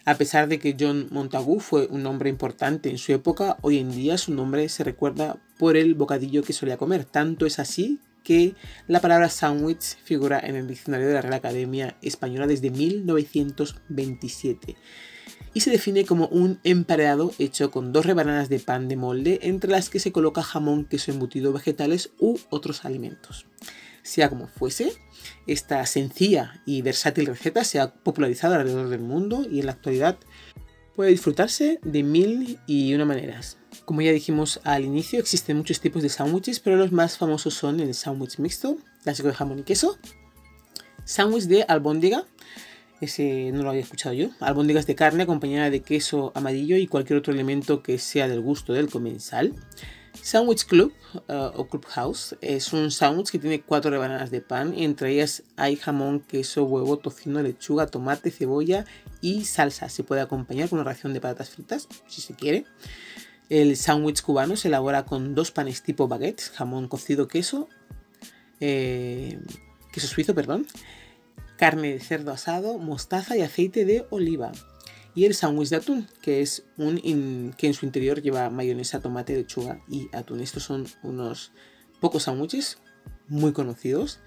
A 0.04 0.16
pesar 0.16 0.50
de 0.50 0.60
que 0.60 0.76
John 0.78 1.08
Montagu 1.12 1.62
fue 1.62 1.88
un 1.88 2.06
hombre 2.06 2.30
importante 2.30 2.90
en 2.90 2.98
su 2.98 3.14
época, 3.14 3.56
hoy 3.62 3.78
en 3.78 3.92
día 3.92 4.18
su 4.18 4.34
nombre 4.34 4.68
se 4.68 4.84
recuerda 4.84 5.38
por 5.58 5.78
el 5.78 5.96
bocadillo 5.96 6.44
que 6.44 6.52
solía 6.52 6.76
comer. 6.76 7.06
Tanto 7.06 7.46
es 7.46 7.58
así 7.58 8.02
que 8.24 8.56
la 8.88 9.00
palabra 9.00 9.30
sandwich 9.30 9.96
figura 10.04 10.40
en 10.40 10.58
el 10.58 10.68
diccionario 10.68 11.08
de 11.08 11.14
la 11.14 11.22
Real 11.22 11.36
Academia 11.36 11.96
Española 12.02 12.48
desde 12.48 12.70
1927 12.70 14.76
y 15.54 15.62
se 15.62 15.72
define 15.72 16.06
como 16.06 16.28
un 16.28 16.60
emparedado 16.64 17.34
hecho 17.40 17.72
con 17.72 17.92
dos 17.92 18.06
rebanadas 18.06 18.50
de 18.50 18.60
pan 18.60 18.88
de 18.88 18.96
molde 18.96 19.40
entre 19.42 19.72
las 19.72 19.90
que 19.90 20.00
se 20.00 20.12
coloca 20.12 20.44
jamón, 20.44 20.86
queso 20.86 21.12
embutido, 21.12 21.54
vegetales 21.54 22.12
u 22.20 22.38
otros 22.50 22.86
alimentos. 22.86 23.48
Sea 24.04 24.30
como 24.30 24.48
fuese, 24.48 24.94
esta 25.48 25.86
sencilla 25.86 26.62
y 26.66 26.82
versátil 26.82 27.26
receta 27.26 27.64
se 27.64 27.80
ha 27.80 27.94
popularizado 27.94 28.56
alrededor 28.56 28.90
del 28.90 29.02
mundo 29.02 29.46
y 29.50 29.60
en 29.60 29.66
la 29.66 29.74
actualidad 29.74 30.18
puede 30.96 31.12
disfrutarse 31.12 31.80
de 31.84 32.04
mil 32.04 32.60
y 32.66 32.94
una 32.94 33.06
maneras. 33.06 33.58
Como 33.86 34.02
ya 34.02 34.12
dijimos 34.12 34.60
al 34.64 34.84
inicio, 34.84 35.20
existen 35.20 35.58
muchos 35.58 35.80
tipos 35.80 36.02
de 36.04 36.10
sándwiches, 36.10 36.60
pero 36.60 36.76
los 36.76 36.92
más 36.92 37.18
famosos 37.18 37.54
son 37.54 37.80
el 37.80 37.94
sándwich 37.94 38.40
mixto, 38.40 38.78
clásico 39.04 39.28
de 39.28 39.36
jamón 39.36 39.60
y 39.60 39.64
queso, 39.64 39.98
sándwich 41.06 41.46
de 41.46 41.64
albóndiga, 41.64 42.26
ese 43.02 43.52
no 43.54 43.64
lo 43.64 43.70
había 43.70 43.82
escuchado 43.82 44.14
yo. 44.14 44.30
Albóndigas 44.40 44.88
de 44.88 44.96
carne 44.96 45.24
acompañada 45.24 45.70
de 45.70 45.82
queso 45.82 46.32
amarillo 46.36 46.78
y 46.78 46.88
cualquier 46.88 47.20
otro 47.20 47.34
elemento 47.34 47.84
que 47.84 48.00
sea 48.00 48.28
del 48.28 48.42
gusto 48.42 48.74
del 48.74 48.90
comensal. 48.90 49.54
Sandwich 50.22 50.66
Club 50.66 50.94
uh, 51.30 51.52
o 51.56 51.68
Club 51.68 51.86
House 51.86 52.36
es 52.42 52.74
un 52.74 52.92
sándwich 52.92 53.30
que 53.30 53.40
tiene 53.40 53.62
cuatro 53.62 53.92
rebanadas 53.92 54.32
de 54.32 54.42
pan. 54.42 54.74
Entre 54.76 55.12
ellas 55.12 55.44
hay 55.56 55.76
jamón, 55.76 56.20
queso, 56.20 56.64
huevo, 56.64 56.98
tocino, 56.98 57.42
lechuga, 57.42 57.88
tomate, 57.88 58.32
cebolla 58.32 58.86
y 59.22 59.46
salsa. 59.46 59.90
Se 59.90 60.04
puede 60.04 60.22
acompañar 60.22 60.70
con 60.70 60.80
una 60.80 60.90
ración 60.90 61.14
de 61.14 61.22
patatas 61.22 61.52
fritas, 61.52 61.88
si 62.08 62.22
se 62.22 62.34
quiere. 62.34 62.66
El 63.50 63.78
sándwich 63.78 64.22
cubano 64.22 64.58
se 64.58 64.68
elabora 64.68 65.06
con 65.06 65.34
dos 65.34 65.52
panes 65.52 65.82
tipo 65.82 66.08
baguettes, 66.08 66.50
jamón 66.50 66.88
cocido, 66.90 67.28
queso, 67.28 67.70
eh, 68.60 69.40
queso 69.94 70.08
suizo, 70.08 70.36
perdón, 70.36 70.68
carne 71.58 71.94
de 71.94 72.00
cerdo 72.00 72.32
asado, 72.32 72.78
mostaza 72.78 73.36
y 73.36 73.42
aceite 73.42 73.84
de 73.86 74.06
oliva. 74.10 74.52
Y 75.16 75.26
el 75.26 75.34
sándwich 75.34 75.70
de 75.70 75.78
atún, 75.78 76.08
que 76.22 76.42
es 76.42 76.64
un 76.78 77.54
que 77.58 77.68
en 77.68 77.74
su 77.74 77.86
interior 77.86 78.22
lleva 78.22 78.50
mayonesa, 78.50 79.02
tomate, 79.02 79.36
lechuga 79.36 79.82
y 79.90 80.16
atún. 80.16 80.42
Estos 80.42 80.64
son 80.64 80.88
unos 81.02 81.52
pocos 82.00 82.24
sándwiches 82.24 82.78
muy 83.28 83.52
conocidos 83.52 84.20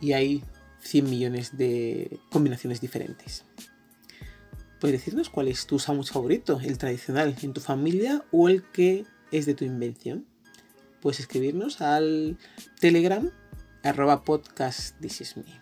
y 0.00 0.14
hay 0.14 0.42
100 0.80 1.10
millones 1.10 1.56
de 1.58 2.18
combinaciones 2.30 2.80
diferentes. 2.80 3.44
¿Puedes 4.80 4.98
decirnos 4.98 5.28
cuál 5.28 5.48
es 5.48 5.66
tu 5.66 5.78
sándwich 5.78 6.10
favorito, 6.10 6.58
el 6.64 6.78
tradicional 6.78 7.36
en 7.42 7.52
tu 7.52 7.60
familia 7.60 8.24
o 8.32 8.48
el 8.48 8.64
que 8.72 9.04
es 9.30 9.46
de 9.46 9.54
tu 9.54 9.64
invención? 9.64 10.26
Puedes 11.00 11.20
escribirnos 11.20 11.80
al 11.80 12.38
telegram 12.80 13.30
arroba 13.82 14.24
podcast 14.24 14.98
this 15.00 15.20
is 15.20 15.36
me. 15.36 15.61